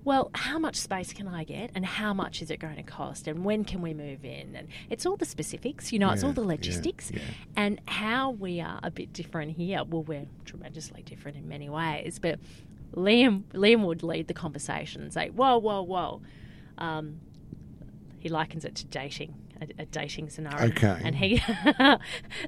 well, 0.04 0.30
how 0.34 0.58
much 0.58 0.76
space 0.76 1.12
can 1.12 1.26
I 1.26 1.44
get 1.44 1.70
and 1.74 1.84
how 1.84 2.14
much 2.14 2.42
is 2.42 2.50
it 2.50 2.58
going 2.58 2.76
to 2.76 2.82
cost 2.82 3.26
and 3.26 3.44
when 3.44 3.64
can 3.64 3.82
we 3.82 3.94
move 3.94 4.24
in? 4.24 4.54
And 4.54 4.68
it's 4.88 5.04
all 5.04 5.16
the 5.16 5.24
specifics, 5.24 5.92
you 5.92 5.98
know, 5.98 6.08
yeah, 6.08 6.14
it's 6.14 6.22
all 6.22 6.32
the 6.32 6.44
logistics. 6.44 7.10
Yeah, 7.10 7.20
yeah. 7.20 7.34
And 7.56 7.80
how 7.86 8.30
we 8.30 8.60
are 8.60 8.78
a 8.82 8.90
bit 8.90 9.12
different 9.12 9.56
here, 9.56 9.82
well, 9.84 10.02
we're 10.02 10.26
tremendously 10.44 11.02
different 11.02 11.36
in 11.36 11.48
many 11.48 11.68
ways, 11.68 12.18
but 12.20 12.38
Liam, 12.94 13.42
Liam 13.52 13.84
would 13.84 14.02
lead 14.02 14.28
the 14.28 14.34
conversation 14.34 15.02
and 15.02 15.12
say, 15.12 15.30
whoa, 15.30 15.58
whoa, 15.58 15.82
whoa. 15.82 16.22
Um, 16.78 17.20
he 18.18 18.28
likens 18.28 18.64
it 18.64 18.74
to 18.76 18.84
dating. 18.86 19.34
A, 19.60 19.82
a, 19.82 19.86
dating 19.86 20.28
scenario. 20.28 20.66
Okay. 20.66 21.00
And 21.02 21.16
he 21.16 21.42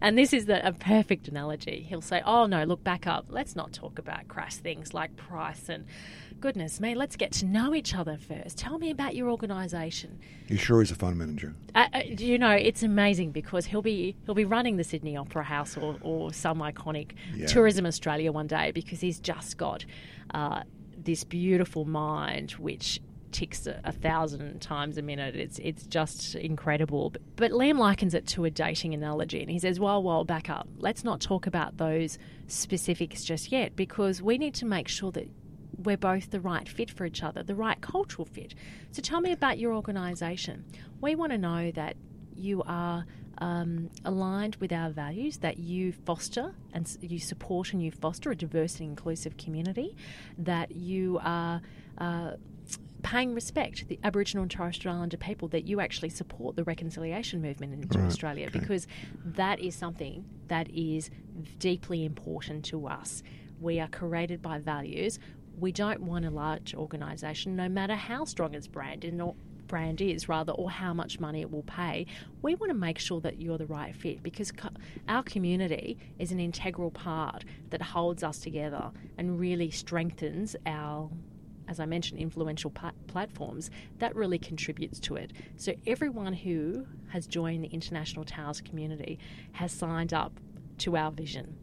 and 0.02 0.18
this 0.18 0.34
is 0.34 0.44
the, 0.44 0.66
a 0.66 0.72
perfect 0.72 1.26
analogy. 1.26 1.86
He'll 1.88 2.02
say, 2.02 2.22
"Oh 2.26 2.44
no, 2.44 2.64
look 2.64 2.84
back 2.84 3.06
up. 3.06 3.26
Let's 3.30 3.56
not 3.56 3.72
talk 3.72 3.98
about 3.98 4.28
crass 4.28 4.58
things 4.58 4.92
like 4.92 5.16
price 5.16 5.70
and 5.70 5.86
goodness 6.40 6.80
me, 6.80 6.94
let's 6.94 7.16
get 7.16 7.32
to 7.32 7.46
know 7.46 7.74
each 7.74 7.94
other 7.94 8.16
first. 8.16 8.58
Tell 8.58 8.78
me 8.78 8.90
about 8.90 9.14
your 9.14 9.30
organisation. 9.30 10.18
You 10.48 10.56
sure 10.56 10.80
he's 10.80 10.90
a 10.90 10.94
fund 10.94 11.18
manager? 11.18 11.54
Uh, 11.74 11.88
uh, 11.92 12.00
you 12.06 12.38
know, 12.38 12.50
it's 12.50 12.82
amazing 12.82 13.32
because 13.32 13.66
he'll 13.66 13.82
be 13.82 14.16
he'll 14.24 14.34
be 14.34 14.44
running 14.44 14.76
the 14.76 14.84
Sydney 14.84 15.16
Opera 15.16 15.44
House 15.44 15.76
or, 15.76 15.96
or 16.00 16.32
some 16.32 16.58
iconic 16.58 17.12
yeah. 17.34 17.46
Tourism 17.46 17.86
Australia 17.86 18.32
one 18.32 18.46
day 18.46 18.70
because 18.70 19.00
he's 19.00 19.18
just 19.18 19.56
got 19.56 19.84
uh, 20.34 20.62
this 20.96 21.24
beautiful 21.24 21.84
mind 21.84 22.52
which 22.52 23.00
ticks 23.32 23.66
a, 23.66 23.80
a, 23.84 23.92
thousand 23.92 24.60
times 24.60 24.98
a 24.98 25.02
minute. 25.02 25.36
It's 25.36 25.58
it's 25.58 25.86
just 25.86 26.34
incredible. 26.34 27.10
But, 27.10 27.22
but 27.36 27.50
Liam 27.52 27.78
likens 27.78 28.14
it 28.14 28.26
to 28.28 28.44
a 28.44 28.50
dating 28.50 28.94
analogy, 28.94 29.40
and 29.40 29.50
he 29.50 29.58
says, 29.58 29.78
"Well, 29.78 30.02
well, 30.02 30.24
back 30.24 30.50
up. 30.50 30.68
Let's 30.78 31.04
not 31.04 31.20
talk 31.20 31.46
about 31.46 31.76
those 31.76 32.18
specifics 32.46 33.24
just 33.24 33.52
yet, 33.52 33.76
because 33.76 34.22
we 34.22 34.38
need 34.38 34.54
to 34.54 34.66
make 34.66 34.88
sure 34.88 35.12
that 35.12 35.28
we're 35.78 35.96
both 35.96 36.30
the 36.30 36.40
right 36.40 36.68
fit 36.68 36.90
for 36.90 37.04
each 37.04 37.22
other, 37.22 37.42
the 37.42 37.54
right 37.54 37.80
cultural 37.80 38.26
fit. 38.26 38.54
So 38.90 39.00
tell 39.00 39.20
me 39.20 39.32
about 39.32 39.58
your 39.58 39.74
organisation. 39.74 40.64
We 41.00 41.14
want 41.14 41.32
to 41.32 41.38
know 41.38 41.70
that 41.72 41.96
you 42.34 42.62
are 42.66 43.06
um, 43.38 43.90
aligned 44.04 44.56
with 44.56 44.72
our 44.72 44.90
values, 44.90 45.38
that 45.38 45.58
you 45.58 45.92
foster 45.92 46.54
and 46.72 46.96
you 47.00 47.18
support 47.18 47.72
and 47.72 47.82
you 47.82 47.90
foster 47.90 48.30
a 48.30 48.36
diverse 48.36 48.80
and 48.80 48.90
inclusive 48.90 49.36
community, 49.36 49.96
that 50.38 50.72
you 50.72 51.20
are. 51.22 51.60
Uh, 51.96 52.32
paying 53.02 53.34
respect 53.34 53.78
to 53.78 53.86
the 53.86 53.98
Aboriginal 54.02 54.42
and 54.42 54.50
Torres 54.50 54.76
Strait 54.76 54.92
Islander 54.92 55.16
people 55.16 55.48
that 55.48 55.66
you 55.66 55.80
actually 55.80 56.08
support 56.08 56.56
the 56.56 56.64
reconciliation 56.64 57.40
movement 57.40 57.72
in 57.72 58.00
right, 58.00 58.06
Australia 58.06 58.46
okay. 58.48 58.58
because 58.58 58.86
that 59.24 59.60
is 59.60 59.74
something 59.74 60.24
that 60.48 60.68
is 60.70 61.10
deeply 61.58 62.04
important 62.04 62.64
to 62.66 62.86
us. 62.86 63.22
We 63.60 63.80
are 63.80 63.88
created 63.88 64.42
by 64.42 64.58
values 64.58 65.18
we 65.60 65.72
don't 65.72 66.02
want 66.02 66.24
a 66.24 66.30
large 66.30 66.74
organisation, 66.74 67.56
no 67.56 67.68
matter 67.68 67.94
how 67.94 68.24
strong 68.24 68.54
its 68.54 68.66
brand 68.66 69.04
is, 69.04 69.18
or 69.20 69.34
brand 69.66 70.00
is 70.00 70.28
rather, 70.28 70.52
or 70.52 70.70
how 70.70 70.94
much 70.94 71.20
money 71.20 71.40
it 71.40 71.50
will 71.50 71.64
pay. 71.64 72.06
We 72.42 72.54
want 72.54 72.70
to 72.70 72.78
make 72.78 72.98
sure 72.98 73.20
that 73.20 73.40
you're 73.40 73.58
the 73.58 73.66
right 73.66 73.94
fit 73.94 74.22
because 74.22 74.50
co- 74.52 74.70
our 75.08 75.22
community 75.22 75.98
is 76.18 76.32
an 76.32 76.40
integral 76.40 76.90
part 76.90 77.44
that 77.70 77.82
holds 77.82 78.22
us 78.22 78.38
together 78.38 78.90
and 79.18 79.38
really 79.38 79.70
strengthens 79.70 80.56
our 80.64 81.10
as 81.68 81.78
I 81.78 81.86
mentioned, 81.86 82.18
influential 82.18 82.70
pa- 82.70 82.92
platforms, 83.06 83.70
that 83.98 84.16
really 84.16 84.38
contributes 84.38 84.98
to 85.00 85.16
it. 85.16 85.32
So 85.56 85.74
everyone 85.86 86.32
who 86.32 86.86
has 87.08 87.26
joined 87.26 87.64
the 87.64 87.68
International 87.68 88.24
Towers 88.24 88.60
community 88.60 89.18
has 89.52 89.70
signed 89.70 90.12
up 90.12 90.32
to 90.78 90.96
our 90.96 91.10
vision 91.10 91.54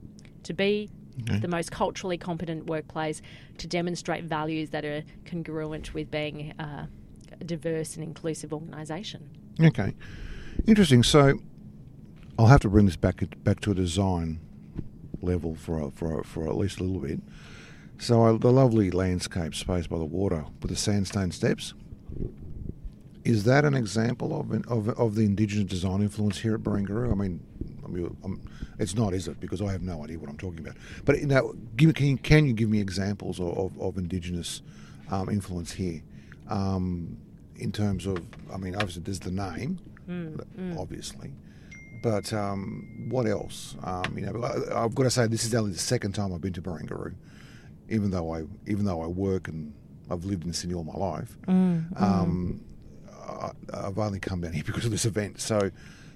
to 0.44 0.54
be 0.54 0.90
okay. 1.24 1.40
the 1.40 1.48
most 1.48 1.72
culturally 1.72 2.18
competent 2.18 2.68
workplace, 2.68 3.22
to 3.58 3.68
demonstrate 3.68 4.24
values 4.26 4.70
that 4.70 4.86
are 4.86 5.04
congruent 5.26 5.94
with 5.94 6.12
being 6.12 6.54
a 6.60 6.88
diverse 7.44 7.96
and 7.96 8.04
inclusive 8.04 8.54
organisation. 8.54 9.30
Okay, 9.60 9.94
interesting. 10.68 11.04
So 11.04 11.40
I'll 12.38 12.48
have 12.48 12.62
to 12.62 12.70
bring 12.70 12.86
this 12.86 12.96
back 12.96 13.24
back 13.44 13.60
to 13.62 13.72
a 13.72 13.76
design 13.76 14.40
level 15.22 15.56
for 15.56 15.92
for 15.92 16.24
for 16.24 16.48
at 16.48 16.56
least 16.56 16.80
a 16.80 16.84
little 16.84 17.02
bit. 17.02 17.20
So 17.98 18.24
uh, 18.26 18.38
the 18.38 18.52
lovely 18.52 18.92
landscape 18.92 19.56
space 19.56 19.88
by 19.88 19.98
the 19.98 20.06
water 20.06 20.46
with 20.62 20.70
the 20.70 20.78
sandstone 20.78 21.32
steps. 21.32 21.74
Is 23.24 23.44
that 23.46 23.66
an 23.66 23.74
example 23.74 24.40
of, 24.40 24.52
of, 24.68 24.90
of 25.00 25.16
the 25.16 25.24
indigenous 25.24 25.66
design 25.66 26.02
influence 26.02 26.40
here 26.40 26.54
at 26.56 26.62
Barangaroo? 26.62 27.12
I 27.12 27.16
mean, 27.16 27.40
I 27.84 27.88
mean, 27.88 28.16
I'm, 28.24 28.40
it's 28.78 28.96
not, 28.96 29.14
is 29.14 29.28
it? 29.28 29.40
Because 29.40 29.62
I 29.62 29.72
have 29.72 29.82
no 29.82 30.04
idea 30.04 30.20
what 30.20 30.30
I'm 30.30 30.38
talking 30.38 30.60
about. 30.60 30.76
But 31.06 31.22
now, 31.24 31.54
give, 31.76 31.94
can, 31.96 32.06
you, 32.08 32.18
can 32.18 32.46
you 32.46 32.54
give 32.54 32.70
me 32.70 32.80
examples 32.80 33.40
of, 33.40 33.58
of, 33.58 33.80
of 33.80 33.98
Indigenous 33.98 34.62
um, 35.10 35.30
influence 35.30 35.72
here? 35.72 36.04
Um, 36.50 37.18
in 37.58 37.72
terms 37.72 38.06
of, 38.06 38.20
I 38.54 38.58
mean, 38.58 38.76
obviously 38.76 39.04
there's 39.04 39.20
the 39.20 39.32
name, 39.32 39.80
mm, 40.08 40.36
mm. 40.36 40.80
obviously, 40.80 41.32
but 42.04 42.32
um, 42.34 43.08
what 43.10 43.28
else? 43.28 43.76
Um, 43.84 44.14
you 44.16 44.26
know, 44.26 44.44
I, 44.44 44.82
have 44.82 44.94
got 44.94 45.04
to 45.04 45.10
say 45.10 45.28
this 45.28 45.46
is 45.46 45.56
only 45.56 45.72
the 45.72 45.80
second 45.80 46.14
time 46.14 46.34
I've 46.34 46.42
been 46.42 46.54
to 46.54 46.62
Barangaroo, 46.62 47.16
even 47.90 48.12
though 48.12 48.34
I 48.34 48.44
even 48.68 48.86
though 48.86 49.02
I 49.02 49.08
work 49.08 49.48
and 49.48 49.74
I've 50.10 50.26
lived 50.26 50.46
in 50.46 50.54
Sydney 50.54 50.76
all 50.76 50.84
my 50.84 50.98
life. 50.98 51.36
Mm, 51.48 51.92
mm. 51.92 52.02
Um, 52.02 52.62
I, 53.28 53.52
have 53.74 53.98
only 53.98 54.20
come 54.20 54.42
down 54.42 54.54
here 54.58 54.64
because 54.64 54.86
of 54.86 54.92
this 54.92 55.06
event, 55.06 55.40
so 55.42 55.72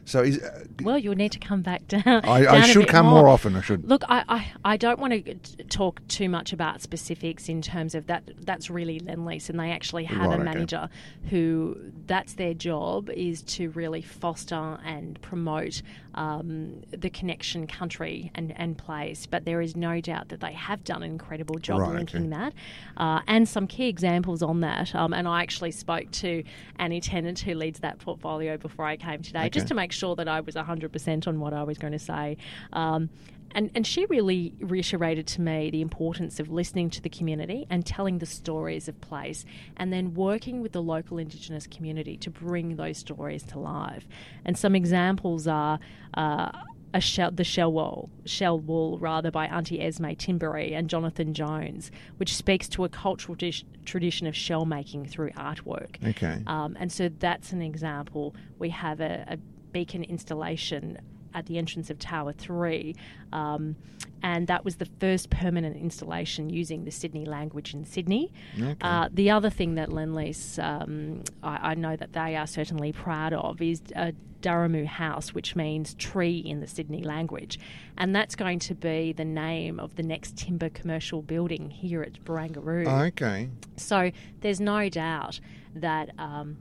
So, 0.06 0.24
is, 0.24 0.40
uh, 0.40 0.66
well, 0.82 0.98
you'll 0.98 1.16
need 1.16 1.34
to 1.34 1.40
come 1.40 1.62
back 1.62 1.88
down. 1.88 2.04
I, 2.06 2.42
down 2.42 2.56
I 2.56 2.62
should 2.68 2.88
come 2.88 3.06
more. 3.06 3.22
more. 3.22 3.28
often. 3.28 3.56
I 3.56 3.62
should. 3.62 3.88
Look, 3.88 4.04
I, 4.10 4.24
I, 4.28 4.52
I 4.74 4.78
don't 4.78 5.00
want 5.00 5.14
to 5.14 5.36
talk 5.66 6.02
too 6.08 6.28
much 6.30 6.52
about 6.52 6.82
specifics 6.82 7.48
in 7.48 7.62
terms 7.62 7.94
of 7.94 8.08
that. 8.08 8.24
That's 8.40 8.72
really 8.72 9.00
Lendlease, 9.00 9.50
and 9.50 9.60
they 9.60 9.72
actually 9.72 10.06
have 10.06 10.32
right, 10.32 10.40
a 10.40 10.44
manager 10.44 10.90
okay. 10.90 11.30
who 11.30 11.78
that's 12.08 12.34
their 12.34 12.56
job 12.56 13.12
is 13.12 13.44
to 13.44 13.70
really 13.70 14.02
foster 14.02 14.80
and 14.84 15.22
promote 15.22 15.84
um, 16.20 16.82
the 16.92 17.10
connection 17.10 17.66
country 17.66 18.30
and, 18.36 18.54
and 18.58 18.78
place. 18.78 19.26
But 19.26 19.46
there 19.46 19.62
is 19.62 19.76
no 19.76 20.02
doubt 20.02 20.28
that 20.30 20.42
they 20.42 20.52
have 20.52 20.84
done 20.84 21.02
an 21.02 21.12
incredible 21.12 21.56
job 21.56 21.80
right, 21.80 21.94
linking 21.94 22.34
okay. 22.34 22.52
that, 22.52 22.54
uh, 22.98 23.22
and 23.26 23.48
some 23.48 23.66
key 23.66 23.88
examples 23.88 24.44
on 24.44 24.60
that. 24.60 24.94
Um, 24.94 25.14
and 25.14 25.28
I 25.28 25.42
actually 25.42 25.72
spoke 25.72 26.12
to 26.12 26.44
Annie 26.78 27.00
Tennant, 27.00 27.40
who 27.40 27.56
leads 27.56 27.80
that 27.80 28.00
portfolio, 28.00 28.58
before 28.58 28.86
I 28.86 28.98
came 28.98 29.22
today, 29.22 29.40
okay. 29.40 29.50
just 29.50 29.68
to 29.70 29.74
make 29.74 29.94
sure 29.94 30.16
that 30.18 30.28
I 30.28 30.42
was 30.42 30.56
100% 30.56 31.28
on 31.28 31.40
what 31.40 31.54
I 31.54 31.64
was 31.64 31.78
going 31.78 31.94
to 31.94 32.00
say. 32.00 32.36
Um, 32.74 33.10
and, 33.56 33.72
and 33.75 33.86
she 33.86 34.06
really 34.06 34.53
reiterated 34.60 35.27
to 35.27 35.41
me 35.41 35.70
the 35.70 35.82
importance 35.82 36.39
of 36.39 36.50
listening 36.50 36.89
to 36.91 37.01
the 37.01 37.10
community 37.10 37.65
and 37.70 37.86
telling 37.86 38.20
the 38.20 38.25
stories 38.25 38.88
of 38.88 39.00
place 39.01 39.46
and 39.77 39.91
then 39.91 40.13
working 40.13 40.62
with 40.62 40.72
the 40.72 40.82
local 40.82 41.18
Indigenous 41.18 41.68
community 41.68 42.18
to 42.18 42.29
bring 42.29 42.75
those 42.75 42.98
stories 42.98 43.44
to 43.44 43.60
life. 43.60 44.08
And 44.46 44.58
some 44.58 44.75
examples 44.75 45.48
are 45.48 45.79
uh, 46.13 46.51
a 46.94 47.01
shell, 47.01 47.32
the 47.32 47.44
shell 47.44 47.72
Wall, 47.72 48.10
shell 48.25 48.60
wool 48.60 48.98
rather 49.00 49.32
by 49.32 49.48
Auntie 49.48 49.82
Esme 49.82 50.10
Timbery 50.15 50.74
and 50.74 50.89
Jonathan 50.89 51.34
Jones, 51.34 51.91
which 52.18 52.36
speaks 52.36 52.68
to 52.70 52.84
a 52.84 52.89
cultural 52.89 53.36
dish, 53.36 53.63
tradition 53.86 54.27
of 54.27 54.36
shell 54.36 54.65
making 54.65 55.06
through 55.06 55.32
artwork. 55.32 55.96
Okay. 56.10 56.41
Um, 56.48 56.75
and 56.79 56.91
so 56.91 57.10
that's 57.20 57.51
an 57.51 57.62
example. 57.62 58.36
We 58.58 58.70
have 58.70 59.01
a, 59.01 59.25
a 59.27 59.38
beacon 59.72 60.03
installation 60.03 60.98
at 61.34 61.46
the 61.46 61.58
entrance 61.58 61.90
of 61.90 62.00
Tower 62.00 62.34
3. 62.34 62.96
Um, 63.32 63.76
and 64.22 64.48
that 64.48 64.66
was 64.66 64.78
the 64.78 64.86
first 65.00 65.30
permanent 65.30 65.78
installation 65.78 66.50
using 66.50 66.84
the 66.84 66.92
Sydney 66.92 67.26
language 67.26 67.74
in 67.74 67.86
Sydney. 67.86 68.32
Okay. 68.58 68.76
Uh, 68.82 69.10
the 69.12 69.30
other 69.30 69.50
thing 69.50 69.76
that 69.76 69.90
Lendlease, 69.90 70.62
um, 70.62 71.24
I, 71.42 71.72
I, 71.72 71.76
know 71.76 71.96
that 71.96 72.14
they 72.14 72.36
are 72.36 72.48
certainly 72.48 72.92
proud 72.92 73.34
of, 73.34 73.62
is 73.62 73.82
a 73.96 74.14
Daramu 74.42 74.86
House, 74.86 75.34
which 75.34 75.56
means 75.56 75.94
tree 75.96 76.40
in 76.40 76.60
the 76.60 76.68
Sydney 76.68 77.04
language. 77.04 77.60
And 77.98 78.16
that's 78.16 78.36
going 78.36 78.60
to 78.60 78.76
be 78.76 79.14
the 79.14 79.26
name 79.26 79.80
of 79.80 79.96
the 79.96 80.04
next 80.04 80.38
timber 80.38 80.70
commercial 80.70 81.22
building 81.22 81.70
here 81.70 82.02
at 82.02 82.24
Barangaroo. 82.26 83.08
Okay. 83.08 83.50
So 83.78 84.12
there's 84.42 84.60
no 84.60 84.90
doubt 84.90 85.40
that. 85.76 86.12
Um, 86.18 86.58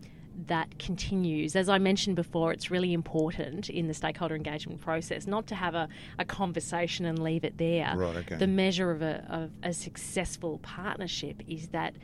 that 0.47 0.79
continues. 0.79 1.57
As 1.57 1.69
I 1.69 1.79
mentioned 1.79 2.17
before, 2.17 2.53
it's 2.53 2.71
really 2.71 2.93
important 2.93 3.69
in 3.69 3.89
the 3.89 3.95
stakeholder 3.95 4.37
engagement 4.37 4.81
process 4.81 5.27
not 5.27 5.47
to 5.49 5.55
have 5.55 5.75
a, 5.75 5.89
a 6.19 6.25
conversation 6.25 7.07
and 7.07 7.19
leave 7.19 7.45
it 7.45 7.59
there. 7.59 7.95
Right, 7.97 8.17
okay. 8.17 8.37
The 8.37 8.47
measure 8.47 8.91
of 8.91 9.03
a, 9.03 9.27
of 9.29 9.51
a 9.63 9.73
successful 9.73 10.59
partnership 10.59 11.43
is 11.49 11.69
that 11.69 11.95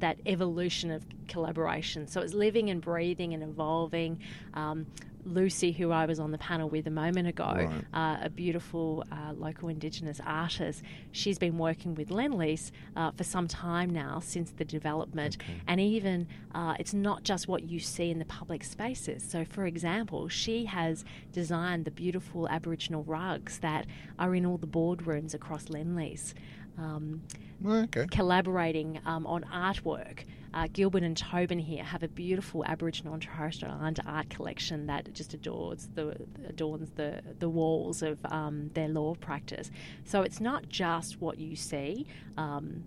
that 0.00 0.18
evolution 0.26 0.90
of 0.90 1.04
collaboration. 1.28 2.08
So 2.08 2.20
it's 2.22 2.34
living 2.34 2.70
and 2.70 2.80
breathing 2.80 3.34
and 3.34 3.42
evolving. 3.44 4.18
Um, 4.52 4.86
Lucy, 5.24 5.72
who 5.72 5.90
I 5.92 6.06
was 6.06 6.18
on 6.18 6.32
the 6.32 6.38
panel 6.38 6.68
with 6.68 6.86
a 6.86 6.90
moment 6.90 7.28
ago, 7.28 7.44
right. 7.44 7.84
uh, 7.94 8.24
a 8.24 8.30
beautiful 8.30 9.04
uh, 9.12 9.32
local 9.34 9.68
Indigenous 9.68 10.20
artist, 10.24 10.82
she's 11.12 11.38
been 11.38 11.58
working 11.58 11.94
with 11.94 12.08
Lendlease 12.08 12.72
uh, 12.96 13.10
for 13.12 13.24
some 13.24 13.46
time 13.46 13.90
now 13.90 14.20
since 14.20 14.50
the 14.50 14.64
development. 14.64 15.36
Okay. 15.40 15.54
And 15.66 15.80
even 15.80 16.26
uh, 16.54 16.74
it's 16.78 16.94
not 16.94 17.22
just 17.22 17.48
what 17.48 17.64
you 17.64 17.78
see 17.78 18.10
in 18.10 18.18
the 18.18 18.24
public 18.24 18.64
spaces. 18.64 19.22
So, 19.22 19.44
for 19.44 19.66
example, 19.66 20.28
she 20.28 20.64
has 20.66 21.04
designed 21.32 21.84
the 21.84 21.90
beautiful 21.90 22.48
Aboriginal 22.48 23.04
rugs 23.04 23.58
that 23.60 23.86
are 24.18 24.34
in 24.34 24.44
all 24.44 24.58
the 24.58 24.66
boardrooms 24.66 25.34
across 25.34 25.66
Lendlease. 25.66 26.34
Um, 26.78 27.22
okay. 27.64 28.06
Collaborating 28.10 29.00
um, 29.04 29.26
on 29.26 29.44
artwork. 29.44 30.24
Uh, 30.54 30.68
Gilbert 30.72 31.02
and 31.02 31.16
Tobin 31.16 31.58
here 31.58 31.82
have 31.82 32.02
a 32.02 32.08
beautiful 32.08 32.64
Aboriginal 32.64 33.14
and 33.14 33.22
Torres 33.22 33.56
Strait 33.56 33.70
Islander 33.70 34.02
art 34.06 34.28
collection 34.28 34.86
that 34.86 35.12
just 35.14 35.32
adorns 35.32 35.88
the 35.94 36.16
adorns 36.46 36.90
the 36.96 37.22
the 37.38 37.48
walls 37.48 38.02
of 38.02 38.18
um, 38.26 38.70
their 38.74 38.88
law 38.88 39.14
practice. 39.14 39.70
So 40.04 40.22
it's 40.22 40.40
not 40.40 40.68
just 40.68 41.20
what 41.20 41.38
you 41.38 41.56
see. 41.56 42.06
Um, 42.36 42.84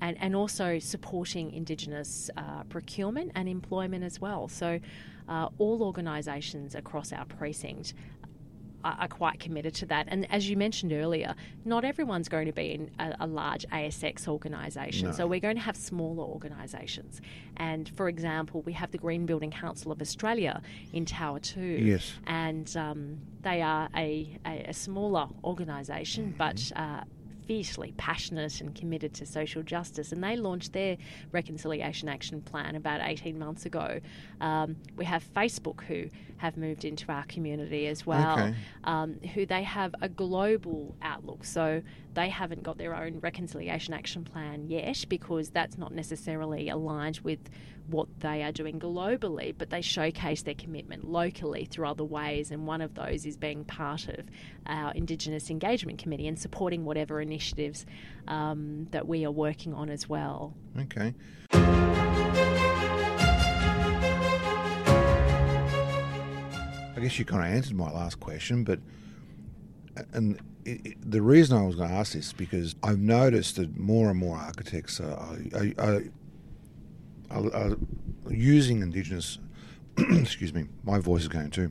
and, 0.00 0.16
and 0.20 0.36
also 0.36 0.78
supporting 0.78 1.52
Indigenous 1.52 2.30
uh, 2.36 2.62
procurement 2.68 3.32
and 3.34 3.48
employment 3.48 4.04
as 4.04 4.20
well. 4.20 4.46
So, 4.46 4.78
uh, 5.28 5.48
all 5.58 5.82
organisations 5.82 6.74
across 6.74 7.12
our 7.12 7.24
precinct 7.24 7.94
are 8.98 9.08
quite 9.08 9.40
committed 9.40 9.74
to 9.74 9.86
that. 9.86 10.06
And 10.08 10.30
as 10.30 10.48
you 10.48 10.56
mentioned 10.56 10.92
earlier, 10.92 11.34
not 11.64 11.84
everyone's 11.84 12.28
going 12.28 12.46
to 12.46 12.52
be 12.52 12.72
in 12.72 12.90
a, 12.98 13.14
a 13.20 13.26
large 13.26 13.66
ASX 13.68 14.28
organisation. 14.28 15.08
No. 15.08 15.12
So 15.12 15.26
we're 15.26 15.40
going 15.40 15.56
to 15.56 15.62
have 15.62 15.76
smaller 15.76 16.24
organisations. 16.24 17.20
And 17.56 17.88
for 17.90 18.08
example, 18.08 18.62
we 18.62 18.72
have 18.72 18.90
the 18.90 18.98
Green 18.98 19.26
Building 19.26 19.50
Council 19.50 19.92
of 19.92 20.00
Australia 20.00 20.62
in 20.92 21.04
Tower 21.04 21.40
2. 21.40 21.60
Yes. 21.60 22.12
And 22.26 22.74
um, 22.76 23.18
they 23.42 23.62
are 23.62 23.88
a, 23.96 24.38
a, 24.46 24.66
a 24.68 24.72
smaller 24.72 25.28
organisation, 25.44 26.28
mm-hmm. 26.28 26.38
but 26.38 26.72
uh, 26.76 27.04
fiercely 27.48 27.94
passionate 27.96 28.60
and 28.60 28.74
committed 28.74 29.14
to 29.14 29.24
social 29.24 29.62
justice, 29.62 30.12
and 30.12 30.22
they 30.22 30.36
launched 30.36 30.74
their 30.74 30.98
reconciliation 31.32 32.06
action 32.06 32.42
plan 32.42 32.76
about 32.76 33.00
18 33.02 33.38
months 33.38 33.64
ago. 33.64 34.00
Um, 34.42 34.76
we 34.96 35.06
have 35.06 35.24
Facebook 35.34 35.82
who 35.84 36.08
have 36.36 36.58
moved 36.58 36.84
into 36.84 37.10
our 37.10 37.24
community 37.24 37.86
as 37.86 38.04
well, 38.06 38.38
okay. 38.38 38.54
um, 38.84 39.14
who 39.34 39.46
they 39.46 39.62
have 39.62 39.94
a 40.02 40.10
global 40.10 40.94
outlook. 41.00 41.44
So 41.44 41.82
they 42.12 42.28
haven't 42.28 42.62
got 42.62 42.76
their 42.76 42.94
own 42.94 43.18
reconciliation 43.20 43.94
action 43.94 44.24
plan 44.24 44.68
yet 44.68 45.06
because 45.08 45.48
that's 45.48 45.78
not 45.78 45.94
necessarily 45.94 46.68
aligned 46.68 47.20
with 47.20 47.40
what 47.88 48.08
they 48.20 48.42
are 48.42 48.52
doing 48.52 48.78
globally, 48.78 49.54
but 49.56 49.70
they 49.70 49.80
showcase 49.80 50.42
their 50.42 50.54
commitment 50.54 51.04
locally 51.04 51.64
through 51.64 51.88
other 51.88 52.04
ways. 52.04 52.50
And 52.50 52.66
one 52.66 52.80
of 52.80 52.94
those 52.94 53.24
is 53.26 53.36
being 53.36 53.64
part 53.64 54.08
of 54.08 54.26
our 54.66 54.92
Indigenous 54.92 55.50
Engagement 55.50 55.98
Committee 55.98 56.28
and 56.28 56.38
supporting 56.38 56.84
whatever 56.84 57.20
initiatives 57.20 57.86
um, 58.26 58.88
that 58.90 59.08
we 59.08 59.24
are 59.24 59.30
working 59.30 59.72
on 59.74 59.88
as 59.90 60.08
well. 60.08 60.54
Okay. 60.78 61.14
I 66.98 67.00
guess 67.00 67.18
you 67.18 67.24
kind 67.24 67.44
of 67.46 67.52
answered 67.54 67.76
my 67.76 67.90
last 67.90 68.18
question, 68.18 68.64
but 68.64 68.80
and 70.12 70.40
it, 70.64 70.80
it, 70.84 71.10
the 71.10 71.22
reason 71.22 71.56
I 71.56 71.64
was 71.64 71.76
going 71.76 71.88
to 71.88 71.94
ask 71.94 72.12
this 72.12 72.26
is 72.26 72.32
because 72.32 72.74
I've 72.82 72.98
noticed 72.98 73.56
that 73.56 73.76
more 73.76 74.10
and 74.10 74.18
more 74.18 74.36
architects 74.36 75.00
are, 75.00 75.38
are, 75.54 75.72
are, 75.78 76.02
are, 77.30 77.54
are 77.54 77.76
using 78.30 78.82
Indigenous. 78.82 79.38
excuse 79.98 80.54
me, 80.54 80.66
my 80.84 80.98
voice 80.98 81.22
is 81.22 81.28
going 81.28 81.50
too. 81.50 81.70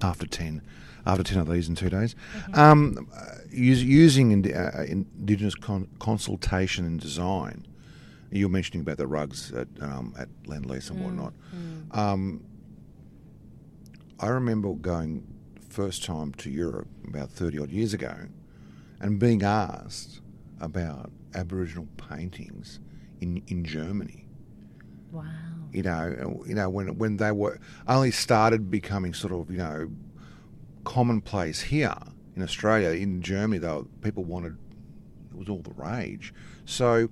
After 0.00 0.26
ten, 0.26 0.62
after 1.06 1.22
ten 1.24 1.38
of 1.38 1.48
these 1.48 1.68
in 1.68 1.74
two 1.74 1.90
days, 1.90 2.14
mm-hmm. 2.36 2.58
um, 2.58 3.08
use, 3.50 3.82
using 3.82 4.30
ind- 4.32 4.52
uh, 4.52 4.82
Indigenous 4.86 5.54
con- 5.54 5.88
consultation 5.98 6.84
and 6.84 7.00
design. 7.00 7.66
You 8.30 8.46
were 8.46 8.52
mentioning 8.52 8.80
about 8.82 8.96
the 8.98 9.06
rugs 9.06 9.52
at 9.52 9.68
um, 9.80 10.14
at 10.18 10.28
Lendlease 10.44 10.90
and 10.90 11.00
Mm, 11.00 11.04
whatnot. 11.04 11.32
mm. 11.54 11.96
Um, 11.98 12.44
I 14.20 14.28
remember 14.28 14.72
going 14.74 15.26
first 15.68 16.04
time 16.04 16.32
to 16.34 16.50
Europe 16.50 16.88
about 17.08 17.30
30 17.30 17.58
odd 17.58 17.70
years 17.70 17.92
ago 17.92 18.14
and 19.00 19.18
being 19.18 19.42
asked 19.42 20.20
about 20.60 21.10
Aboriginal 21.34 21.88
paintings 21.96 22.78
in, 23.20 23.42
in 23.48 23.64
Germany. 23.64 24.21
Wow. 25.12 25.24
You 25.72 25.82
know, 25.82 26.42
you 26.46 26.54
know 26.54 26.68
when 26.68 26.98
when 26.98 27.16
they 27.16 27.32
were 27.32 27.58
only 27.86 28.10
started 28.10 28.70
becoming 28.70 29.14
sort 29.14 29.32
of 29.32 29.50
you 29.50 29.58
know 29.58 29.90
commonplace 30.84 31.60
here 31.60 31.96
in 32.36 32.42
Australia, 32.42 32.90
in 32.90 33.22
Germany, 33.22 33.58
though 33.58 33.88
people 34.02 34.24
wanted 34.24 34.56
it 35.30 35.38
was 35.38 35.48
all 35.48 35.62
the 35.62 35.72
rage. 35.72 36.34
So, 36.64 37.08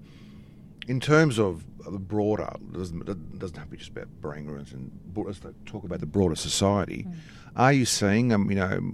in 0.88 1.00
terms 1.00 1.38
of 1.38 1.64
the 1.78 1.98
broader, 1.98 2.50
it 2.54 2.72
doesn't, 2.72 3.38
doesn't 3.38 3.56
have 3.56 3.66
to 3.66 3.70
be 3.70 3.76
just 3.78 3.90
about 3.90 4.08
Barangaroos 4.20 4.72
and 4.72 4.90
let's 5.16 5.40
talk 5.66 5.84
about 5.84 6.00
the 6.00 6.06
broader 6.06 6.34
society. 6.34 7.06
Mm. 7.08 7.14
Are 7.56 7.72
you 7.72 7.84
seeing, 7.84 8.32
um, 8.32 8.50
you 8.50 8.56
know, 8.56 8.92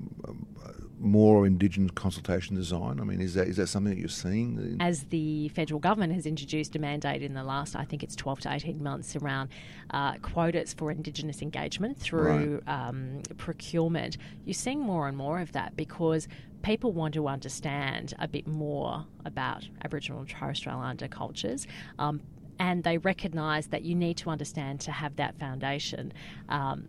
more 0.98 1.46
Indigenous 1.46 1.90
consultation 1.94 2.56
design? 2.56 3.00
I 3.00 3.04
mean, 3.04 3.20
is 3.20 3.34
that 3.34 3.48
is 3.48 3.56
that 3.56 3.66
something 3.68 3.92
that 3.94 3.98
you're 4.00 4.08
seeing? 4.08 4.76
As 4.80 5.04
the 5.04 5.48
federal 5.50 5.80
government 5.80 6.12
has 6.14 6.26
introduced 6.26 6.74
a 6.76 6.78
mandate 6.78 7.22
in 7.22 7.34
the 7.34 7.44
last, 7.44 7.76
I 7.76 7.84
think 7.84 8.02
it's 8.02 8.16
12 8.16 8.40
to 8.40 8.52
18 8.52 8.82
months 8.82 9.16
around 9.16 9.50
uh, 9.90 10.14
quotas 10.22 10.74
for 10.74 10.90
Indigenous 10.90 11.42
engagement 11.42 11.98
through 11.98 12.62
Right. 12.66 12.88
um, 12.88 13.22
procurement, 13.36 14.16
you're 14.44 14.54
seeing 14.54 14.80
more 14.80 15.08
and 15.08 15.16
more 15.16 15.40
of 15.40 15.52
that 15.52 15.76
because 15.76 16.28
people 16.62 16.92
want 16.92 17.14
to 17.14 17.28
understand 17.28 18.14
a 18.18 18.26
bit 18.26 18.46
more 18.46 19.06
about 19.24 19.68
Aboriginal 19.84 20.20
and 20.20 20.28
Torres 20.28 20.58
Strait 20.58 20.72
Islander 20.72 21.08
cultures. 21.08 21.66
Um, 21.98 22.20
and 22.58 22.82
they 22.84 22.96
recognise 22.98 23.66
that 23.66 23.82
you 23.82 23.94
need 23.94 24.16
to 24.16 24.30
understand 24.30 24.80
to 24.80 24.90
have 24.90 25.16
that 25.16 25.38
foundation. 25.38 26.12
Um, 26.48 26.88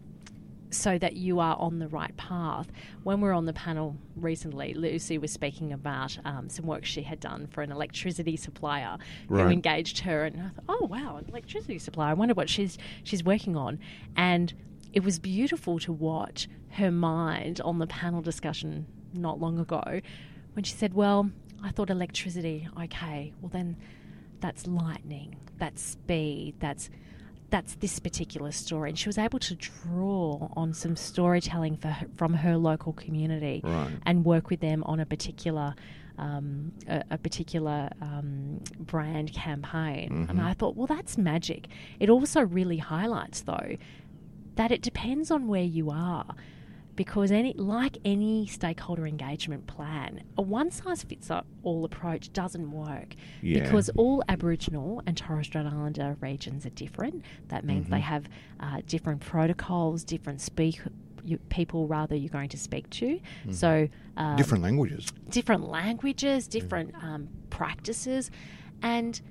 so 0.70 0.98
that 0.98 1.16
you 1.16 1.40
are 1.40 1.56
on 1.58 1.80
the 1.80 1.88
right 1.88 2.16
path. 2.18 2.68
When 3.04 3.22
we 3.22 3.28
were 3.28 3.34
on 3.34 3.46
the 3.46 3.54
panel 3.54 3.96
recently, 4.16 4.74
Lucy 4.74 5.18
was 5.18 5.32
speaking 5.32 5.72
about 5.72 6.18
um, 6.26 6.50
some 6.50 6.66
work 6.66 6.86
she 6.86 7.04
had 7.04 7.20
done 7.20 7.48
for 7.48 7.62
an 7.62 7.72
electricity 7.72 8.36
supplier 8.36 8.98
right. 9.30 9.44
who 9.44 9.50
engaged 9.50 10.00
her, 10.00 10.26
and 10.26 10.42
I 10.42 10.50
thought, 10.50 10.66
oh 10.68 10.86
wow, 10.88 11.18
an 11.18 11.26
electricity 11.30 11.80
supplier. 11.80 12.12
I 12.12 12.14
wonder 12.14 12.34
what 12.34 12.50
she's 12.50 12.78
she's 13.04 13.24
working 13.24 13.56
on, 13.56 13.80
and 14.16 14.54
it 14.94 15.04
was 15.04 15.20
beautiful 15.20 15.80
to 15.80 15.94
watch 15.94 16.48
her 16.72 16.92
mind 16.92 17.62
on 17.62 17.80
the 17.80 17.88
panel 17.88 18.22
discussion 18.22 18.88
not 19.14 19.40
long 19.40 19.60
ago 19.60 20.02
when 20.54 20.64
she 20.64 20.74
said, 20.74 20.94
"Well, 20.94 21.32
I 21.64 21.72
thought 21.72 21.90
electricity. 21.90 22.68
Okay, 22.84 23.34
well 23.42 23.50
then." 23.50 23.78
That's 24.40 24.68
lightning, 24.68 25.36
that's 25.58 25.82
speed, 25.82 26.54
that's 26.60 26.92
that's 27.50 27.76
this 27.76 28.00
particular 28.00 28.52
story. 28.52 28.90
And 28.90 29.00
she 29.00 29.08
was 29.08 29.18
able 29.18 29.40
to 29.40 29.56
draw 29.56 30.50
on 30.56 30.74
some 30.74 30.96
storytelling 30.96 31.80
her, 31.84 32.08
from 32.16 32.34
her 32.34 32.58
local 32.58 32.94
community 32.94 33.62
right. 33.64 33.92
and 34.06 34.26
work 34.26 34.50
with 34.50 34.60
them 34.60 34.84
on 34.84 35.00
a 35.00 35.06
particular. 35.06 35.76
Um, 36.20 36.72
a, 36.88 37.04
a, 37.12 37.18
particular 37.20 37.92
um, 38.02 38.60
brand 38.80 39.34
campaign. 39.34 40.10
Mm-hmm. 40.10 40.30
And 40.32 40.42
I 40.42 40.54
thought, 40.54 40.76
well, 40.76 40.88
that's 40.88 41.16
magic. 41.16 41.68
It 42.00 42.10
also 42.10 42.42
really 42.42 42.78
highlights, 42.78 43.42
though, 43.42 43.78
that 44.56 44.72
it 44.72 44.82
depends 44.82 45.30
on 45.30 45.48
where 45.48 45.62
you 45.62 45.92
are 45.92 46.34
because 46.98 47.32
any 47.32 47.54
like 47.54 47.98
any 48.04 48.46
stakeholder 48.48 49.08
engagement 49.08 49.66
plan, 49.68 50.24
a 50.38 50.42
one 50.42 50.72
size 50.72 51.04
fits 51.04 51.32
all 51.64 51.86
approach 51.86 52.34
doesn't 52.34 52.70
work 52.72 53.16
yeah. 53.42 53.64
because 53.64 53.90
all 53.96 54.24
Aboriginal 54.28 55.02
and 55.06 55.16
Torres 55.16 55.46
Strait 55.46 55.66
Islander 55.66 56.18
regions 56.20 56.66
are 56.66 56.72
different. 56.72 57.24
That 57.48 57.64
means 57.64 57.86
mm-hmm. 57.86 57.94
they 57.94 58.00
have 58.02 58.28
uh, 58.60 58.82
different 58.88 59.22
protocols, 59.22 60.04
different 60.04 60.42
speak 60.42 60.82
you, 61.24 61.38
people 61.50 61.88
rather 61.88 62.16
you're 62.16 62.30
going 62.30 62.50
to 62.50 62.58
speak 62.58 62.90
to. 62.90 63.06
Mm-hmm. 63.06 63.52
So 63.52 63.88
um, 64.18 64.36
different 64.36 64.64
languages, 64.64 65.08
different 65.30 65.70
languages, 65.70 66.48
different 66.48 66.96
um, 67.02 67.30
practices, 67.52 68.32
and 68.82 69.22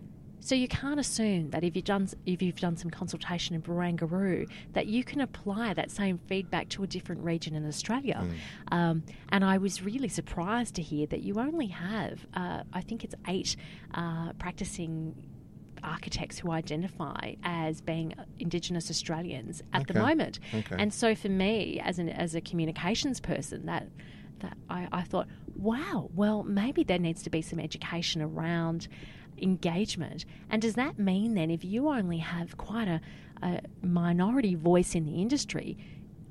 so 0.47 0.55
you 0.55 0.69
can't 0.69 1.01
assume 1.01 1.51
that 1.51 1.65
if 1.65 1.75
you've 1.75 1.85
done 1.85 2.09
if 2.25 2.41
you've 2.41 2.61
done 2.61 2.77
some 2.77 2.89
consultation 2.89 3.57
in 3.57 3.63
Barangaroo 3.63 4.49
that 4.75 4.87
you 4.87 5.03
can 5.03 5.21
apply 5.21 5.75
that 5.75 5.91
same 5.91 6.19
feedback 6.29 6.69
to 6.69 6.85
a 6.85 6.87
different 6.87 7.25
region 7.25 7.57
in 7.57 7.67
Australia. 7.67 8.23
Mm. 8.23 8.77
Um, 8.77 9.03
and 9.31 9.45
I 9.45 9.59
was 9.59 9.83
really 9.83 10.09
surprised 10.09 10.77
to 10.77 10.83
hear 10.83 11.09
that 11.09 11.23
you 11.23 11.41
only 11.41 11.67
have, 11.67 12.25
uh, 12.35 12.63
I 12.73 12.81
think 12.81 13.03
it's 13.03 13.17
eight 13.27 13.57
uh, 13.95 14.35
practicing 14.35 15.17
architects 15.83 16.39
who 16.39 16.53
identify 16.53 17.35
as 17.43 17.81
being 17.81 18.15
Indigenous 18.39 18.89
Australians 18.89 19.65
at 19.73 19.83
okay. 19.83 19.95
the 19.95 20.01
moment. 20.01 20.39
Okay. 20.55 20.77
And 20.79 20.95
so 20.95 21.17
for 21.17 21.29
me, 21.29 21.81
as 21.83 21.99
an 21.99 22.09
as 22.09 22.37
a 22.37 22.41
communications 22.41 23.19
person, 23.19 23.67
that 23.67 23.89
that 24.39 24.57
I, 24.71 24.87
I 24.93 25.03
thought, 25.03 25.27
wow, 25.57 26.09
well 26.15 26.45
maybe 26.45 26.85
there 26.85 27.01
needs 27.01 27.25
to 27.25 27.31
be 27.31 27.43
some 27.43 27.59
education 27.59 28.23
around 28.23 28.87
engagement. 29.40 30.25
And 30.51 30.62
does 30.62 30.75
that 30.75 30.99
mean 30.99 31.35
then, 31.35 31.51
if 31.51 31.64
you 31.64 31.88
only 31.88 32.18
have 32.18 32.57
quite 32.57 32.88
a, 32.88 33.01
a 33.42 33.61
minority 33.83 34.55
voice 34.55 34.94
in 34.94 35.05
the 35.05 35.20
industry, 35.20 35.77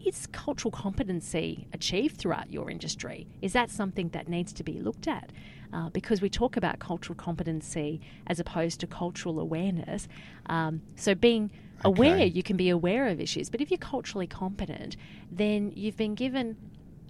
is 0.05 0.27
cultural 0.27 0.71
competency 0.71 1.67
achieved 1.73 2.17
throughout 2.17 2.51
your 2.51 2.69
industry? 2.69 3.27
Is 3.41 3.53
that 3.53 3.69
something 3.69 4.09
that 4.09 4.27
needs 4.27 4.53
to 4.53 4.63
be 4.63 4.79
looked 4.79 5.07
at? 5.07 5.31
Uh, 5.73 5.89
because 5.89 6.21
we 6.21 6.29
talk 6.29 6.55
about 6.55 6.79
cultural 6.79 7.15
competency 7.15 7.99
as 8.27 8.39
opposed 8.39 8.79
to 8.79 8.87
cultural 8.87 9.39
awareness. 9.39 10.07
Um, 10.45 10.81
so 10.95 11.15
being 11.15 11.51
aware, 11.83 12.15
okay. 12.15 12.27
you 12.27 12.43
can 12.43 12.55
be 12.55 12.69
aware 12.69 13.07
of 13.07 13.19
issues, 13.19 13.49
but 13.49 13.61
if 13.61 13.71
you're 13.71 13.77
culturally 13.79 14.27
competent, 14.27 14.95
then 15.31 15.73
you've 15.75 15.97
been 15.97 16.15
given 16.15 16.55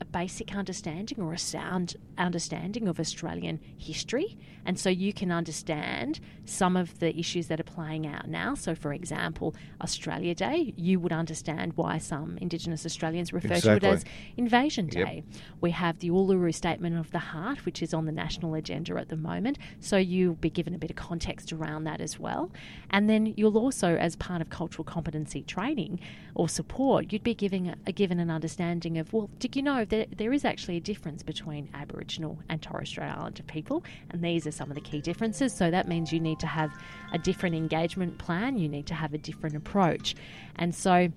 a 0.01 0.05
basic 0.05 0.55
understanding 0.55 1.21
or 1.21 1.33
a 1.33 1.37
sound 1.37 1.95
understanding 2.17 2.87
of 2.87 2.99
Australian 2.99 3.59
history. 3.77 4.37
And 4.65 4.79
so 4.79 4.89
you 4.89 5.13
can 5.13 5.31
understand 5.31 6.19
some 6.45 6.75
of 6.75 6.99
the 6.99 7.17
issues 7.17 7.47
that 7.47 7.59
are 7.59 7.63
playing 7.63 8.07
out 8.07 8.27
now. 8.27 8.55
So, 8.55 8.73
for 8.73 8.93
example, 8.93 9.55
Australia 9.81 10.33
Day, 10.33 10.73
you 10.75 10.99
would 10.99 11.13
understand 11.13 11.73
why 11.75 11.99
some 11.99 12.37
Indigenous 12.39 12.85
Australians 12.85 13.31
refer 13.31 13.53
exactly. 13.53 13.79
to 13.81 13.87
it 13.87 13.97
as 13.97 14.05
Invasion 14.37 14.87
Day. 14.87 15.23
Yep. 15.31 15.41
We 15.61 15.71
have 15.71 15.99
the 15.99 16.09
Uluru 16.09 16.53
Statement 16.53 16.97
of 16.97 17.11
the 17.11 17.19
Heart, 17.19 17.65
which 17.65 17.81
is 17.83 17.93
on 17.93 18.05
the 18.05 18.11
national 18.11 18.55
agenda 18.55 18.97
at 18.97 19.09
the 19.09 19.17
moment. 19.17 19.59
So 19.79 19.97
you'll 19.97 20.33
be 20.33 20.49
given 20.49 20.73
a 20.73 20.79
bit 20.79 20.89
of 20.89 20.95
context 20.95 21.53
around 21.53 21.83
that 21.83 22.01
as 22.01 22.19
well. 22.19 22.51
And 22.89 23.09
then 23.09 23.33
you'll 23.37 23.57
also, 23.57 23.95
as 23.95 24.15
part 24.15 24.41
of 24.41 24.49
cultural 24.49 24.83
competency 24.83 25.43
training 25.43 25.99
or 26.33 26.49
support, 26.49 27.13
you'd 27.13 27.23
be 27.23 27.35
giving 27.35 27.73
a, 27.85 27.91
given 27.91 28.19
an 28.19 28.31
understanding 28.31 28.97
of, 28.97 29.13
well, 29.13 29.29
did 29.39 29.55
you 29.55 29.61
know 29.61 29.84
there, 29.85 30.05
there 30.15 30.33
is 30.33 30.45
actually 30.45 30.77
a 30.77 30.81
difference 30.81 31.23
between 31.23 31.69
Aboriginal 31.73 32.39
and 32.49 32.61
Torres 32.61 32.89
Strait 32.89 33.07
Islander 33.09 33.43
people, 33.43 33.83
and 34.09 34.23
these 34.23 34.45
are 34.47 34.51
some 34.51 34.69
of 34.69 34.75
the 34.75 34.81
key 34.81 35.01
differences. 35.01 35.53
So 35.53 35.71
that 35.71 35.87
means 35.87 36.11
you 36.11 36.19
need 36.19 36.39
to 36.39 36.47
have 36.47 36.71
a 37.13 37.17
different 37.17 37.55
engagement 37.55 38.17
plan, 38.17 38.57
you 38.57 38.67
need 38.67 38.87
to 38.87 38.95
have 38.95 39.13
a 39.13 39.17
different 39.17 39.55
approach. 39.55 40.15
And 40.55 40.73
so 40.73 41.09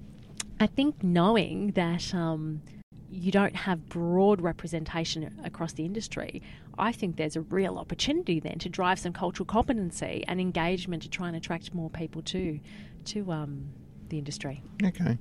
I 0.61 0.67
think 0.67 1.03
knowing 1.03 1.73
that. 1.73 2.15
Um, 2.15 2.63
you 3.11 3.33
don't 3.33 3.57
have 3.57 3.89
broad 3.89 4.41
representation 4.41 5.41
across 5.43 5.73
the 5.73 5.85
industry, 5.85 6.43
I 6.79 6.93
think 6.93 7.17
there's 7.17 7.37
a 7.37 7.41
real 7.41 7.79
opportunity 7.79 8.39
then 8.39 8.59
to 8.61 8.69
drive 8.69 8.99
some 8.99 9.13
cultural 9.13 9.47
competency 9.47 10.25
and 10.29 10.41
engagement 10.41 11.03
to 11.05 11.09
try 11.09 11.29
and 11.29 11.37
attract 11.37 11.75
more 11.75 11.91
people 11.91 12.23
to 12.23 12.61
to 13.07 13.33
um, 13.33 13.71
the 14.09 14.19
industry. 14.19 14.63
Okay. 14.85 15.19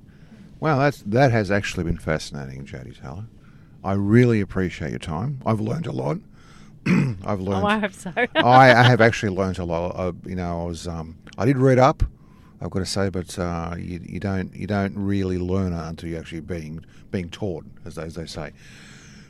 Well, 0.60 0.78
that's 0.78 1.02
that 1.02 1.30
has 1.30 1.50
actually 1.50 1.84
been 1.84 1.98
fascinating, 1.98 2.64
Jody 2.64 2.92
Taylor. 2.92 3.26
I 3.84 3.92
really 3.92 4.40
appreciate 4.40 4.90
your 4.90 4.98
time. 4.98 5.40
I've 5.46 5.60
learned 5.60 5.86
a 5.86 5.92
lot. 5.92 6.18
I've 6.86 7.40
learned. 7.40 7.64
Oh, 7.64 7.66
I 7.66 7.78
hope 7.78 7.92
so. 7.92 8.12
I, 8.16 8.72
I, 8.72 8.82
have 8.82 9.00
actually 9.00 9.36
learned 9.36 9.58
a 9.58 9.64
lot. 9.64 9.96
I, 9.96 10.28
you 10.28 10.34
know, 10.34 10.62
I 10.62 10.64
was 10.64 10.88
um, 10.88 11.16
I 11.36 11.44
did 11.44 11.58
read 11.58 11.78
up. 11.78 12.02
I've 12.60 12.70
got 12.70 12.80
to 12.80 12.86
say, 12.86 13.08
but 13.08 13.38
uh, 13.38 13.76
you, 13.78 14.00
you, 14.04 14.18
don't 14.18 14.52
you 14.54 14.66
don't 14.66 14.94
really 14.96 15.38
learn 15.38 15.72
until 15.72 16.08
you're 16.08 16.18
actually 16.18 16.40
being 16.40 16.84
being 17.10 17.28
taught, 17.30 17.64
as 17.84 17.94
they, 17.94 18.02
as 18.02 18.14
they 18.16 18.26
say. 18.26 18.52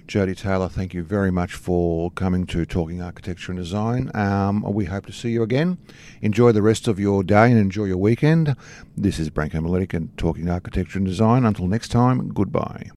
Jody 0.08 0.34
Taylor, 0.34 0.70
thank 0.70 0.94
you 0.94 1.02
very 1.02 1.30
much 1.30 1.52
for 1.52 2.10
coming 2.12 2.46
to 2.46 2.64
Talking 2.64 3.02
Architecture 3.02 3.52
and 3.52 3.58
Design. 3.60 4.10
Um, 4.14 4.62
we 4.62 4.86
hope 4.86 5.04
to 5.04 5.12
see 5.12 5.28
you 5.28 5.42
again. 5.42 5.76
Enjoy 6.22 6.50
the 6.50 6.62
rest 6.62 6.88
of 6.88 6.98
your 6.98 7.22
day 7.22 7.50
and 7.50 7.58
enjoy 7.58 7.84
your 7.84 7.98
weekend. 7.98 8.56
This 8.96 9.18
is 9.18 9.28
Branko 9.28 9.62
Miletic 9.62 9.92
and 9.92 10.16
Talking 10.16 10.48
Architecture 10.48 10.98
and 10.98 11.06
Design. 11.06 11.44
Until 11.44 11.66
next 11.66 11.88
time, 11.88 12.32
goodbye. 12.32 12.88